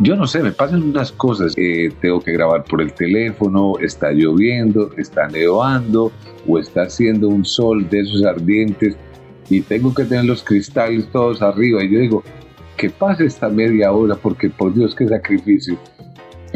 yo 0.00 0.16
no 0.16 0.26
sé, 0.26 0.42
me 0.42 0.52
pasan 0.52 0.82
unas 0.82 1.12
cosas. 1.12 1.54
Eh, 1.56 1.90
tengo 2.00 2.20
que 2.20 2.32
grabar 2.32 2.64
por 2.64 2.82
el 2.82 2.92
teléfono, 2.92 3.74
está 3.80 4.10
lloviendo, 4.12 4.90
está 4.98 5.28
nevando 5.28 6.12
o 6.46 6.58
está 6.58 6.82
haciendo 6.82 7.28
un 7.28 7.44
sol 7.44 7.88
de 7.88 8.00
esos 8.00 8.24
ardientes 8.24 8.96
y 9.48 9.60
tengo 9.60 9.94
que 9.94 10.04
tener 10.04 10.24
los 10.24 10.42
cristales 10.42 11.08
todos 11.12 11.40
arriba. 11.40 11.82
Y 11.82 11.92
yo 11.92 12.00
digo, 12.00 12.24
que 12.76 12.90
pase 12.90 13.24
esta 13.24 13.48
media 13.48 13.92
hora 13.92 14.16
porque 14.16 14.50
por 14.50 14.74
Dios, 14.74 14.94
qué 14.94 15.08
sacrificio 15.08 15.78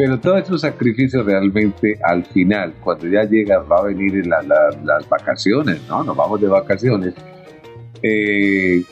Pero 0.01 0.19
todos 0.19 0.45
esos 0.45 0.63
sacrificios 0.63 1.27
realmente 1.27 1.99
al 2.03 2.25
final, 2.25 2.73
cuando 2.83 3.07
ya 3.07 3.25
llega, 3.25 3.59
va 3.59 3.81
a 3.81 3.83
venir 3.83 4.27
las 4.27 5.07
vacaciones, 5.11 5.79
¿no? 5.91 6.03
Nos 6.03 6.17
vamos 6.17 6.41
de 6.41 6.47
vacaciones. 6.47 7.13
Eh, 8.03 8.83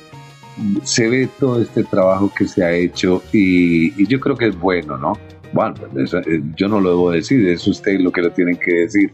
se 0.83 1.09
ve 1.09 1.27
todo 1.41 1.63
este 1.63 1.83
trabajo 1.85 2.31
que 2.37 2.47
se 2.47 2.63
ha 2.63 2.73
hecho 2.73 3.23
y, 3.33 4.07
yo 4.07 4.21
creo 4.21 4.37
que 4.37 4.49
es 4.49 4.59
bueno, 4.61 4.99
¿no? 4.99 5.15
Bueno, 5.55 5.77
pues 5.95 6.13
eh, 6.13 6.43
yo 6.55 6.69
no 6.69 6.79
lo 6.79 6.91
debo 6.91 7.11
decir, 7.11 7.49
es 7.49 7.67
usted 7.67 8.01
lo 8.01 8.13
que 8.13 8.21
lo 8.21 8.31
tienen 8.33 8.59
que 8.59 8.75
decir. 8.75 9.11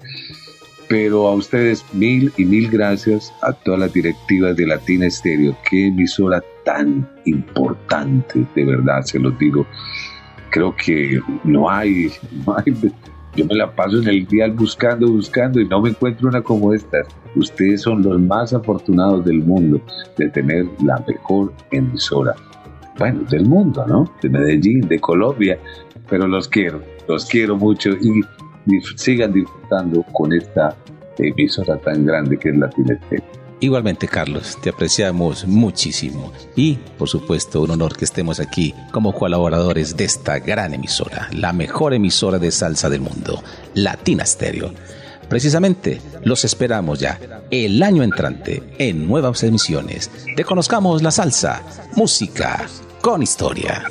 Pero 0.89 1.29
a 1.29 1.35
ustedes 1.37 1.85
mil 1.93 2.33
y 2.37 2.45
mil 2.45 2.69
gracias 2.71 3.33
a 3.41 3.53
todas 3.53 3.79
las 3.79 3.93
directivas 3.93 4.57
de 4.57 4.67
Latina 4.67 5.07
Estéreo. 5.07 5.57
Qué 5.71 5.87
emisora 5.87 6.43
tan 6.65 7.09
importante, 7.25 8.45
de 8.57 8.65
verdad, 8.65 9.03
se 9.03 9.21
los 9.21 9.39
digo. 9.39 9.65
Creo 10.55 10.73
que 10.77 11.21
no 11.43 11.69
hay, 11.69 12.13
no 12.47 12.57
hay 12.57 12.73
yo 13.35 13.45
me 13.47 13.57
la 13.57 13.75
paso 13.75 13.99
en 13.99 14.07
el 14.07 14.25
día 14.25 14.47
buscando, 14.47 15.11
buscando 15.11 15.61
y 15.61 15.67
no 15.67 15.81
me 15.81 15.89
encuentro 15.89 16.29
una 16.29 16.41
como 16.41 16.73
esta. 16.73 16.99
Ustedes 17.35 17.83
son 17.83 18.05
los 18.05 18.21
más 18.21 18.55
afortunados 18.55 19.25
del 19.25 19.41
mundo 19.41 19.81
de 20.17 20.29
tener 20.29 20.69
la 20.85 21.05
mejor 21.09 21.53
emisora. 21.73 22.37
Bueno, 22.97 23.23
del 23.29 23.47
mundo, 23.47 23.85
¿no? 23.89 24.09
De 24.23 24.29
Medellín, 24.29 24.83
de 24.87 25.01
Colombia. 25.01 25.59
Pero 26.09 26.29
los 26.29 26.47
quiero, 26.47 26.81
los 27.09 27.25
quiero 27.27 27.57
mucho 27.57 27.91
y, 27.91 28.23
sigan 28.95 29.33
disfrutando 29.33 30.05
con 30.13 30.33
esta 30.33 30.77
emisora 31.19 31.77
tan 31.79 32.07
grande 32.07 32.39
que 32.39 32.51
es 32.51 32.57
la 32.57 32.67
Estéreo. 32.67 33.44
Igualmente, 33.61 34.09
Carlos, 34.09 34.59
te 34.61 34.71
apreciamos 34.71 35.47
muchísimo. 35.47 36.33
Y, 36.57 36.75
por 36.99 37.09
supuesto, 37.09 37.63
un 37.63 37.71
honor 37.71 37.97
que 37.97 38.05
estemos 38.05 38.41
aquí 38.41 38.75
como 38.93 39.15
colaboradores 39.15 39.97
de 39.97 40.05
esta 40.05 40.39
gran 40.39 40.75
emisora, 40.75 41.29
la 41.33 41.53
mejor 41.53 41.95
emisora 41.95 42.39
de 42.39 42.51
salsa 42.51 42.91
del 42.91 43.01
mundo, 43.01 43.43
Latina 43.75 44.27
Stereo. 44.27 44.73
Precisamente, 45.29 46.01
los 46.23 46.45
esperamos 46.45 47.01
ya 47.01 47.19
el 47.51 47.83
año 47.83 48.03
entrante 48.03 48.63
en 48.79 49.07
nuevas 49.07 49.43
emisiones 49.43 50.11
de 50.37 50.45
Conozcamos 50.45 51.03
la 51.03 51.11
Salsa, 51.11 51.63
música 51.97 52.67
con 53.01 53.23
historia. 53.23 53.91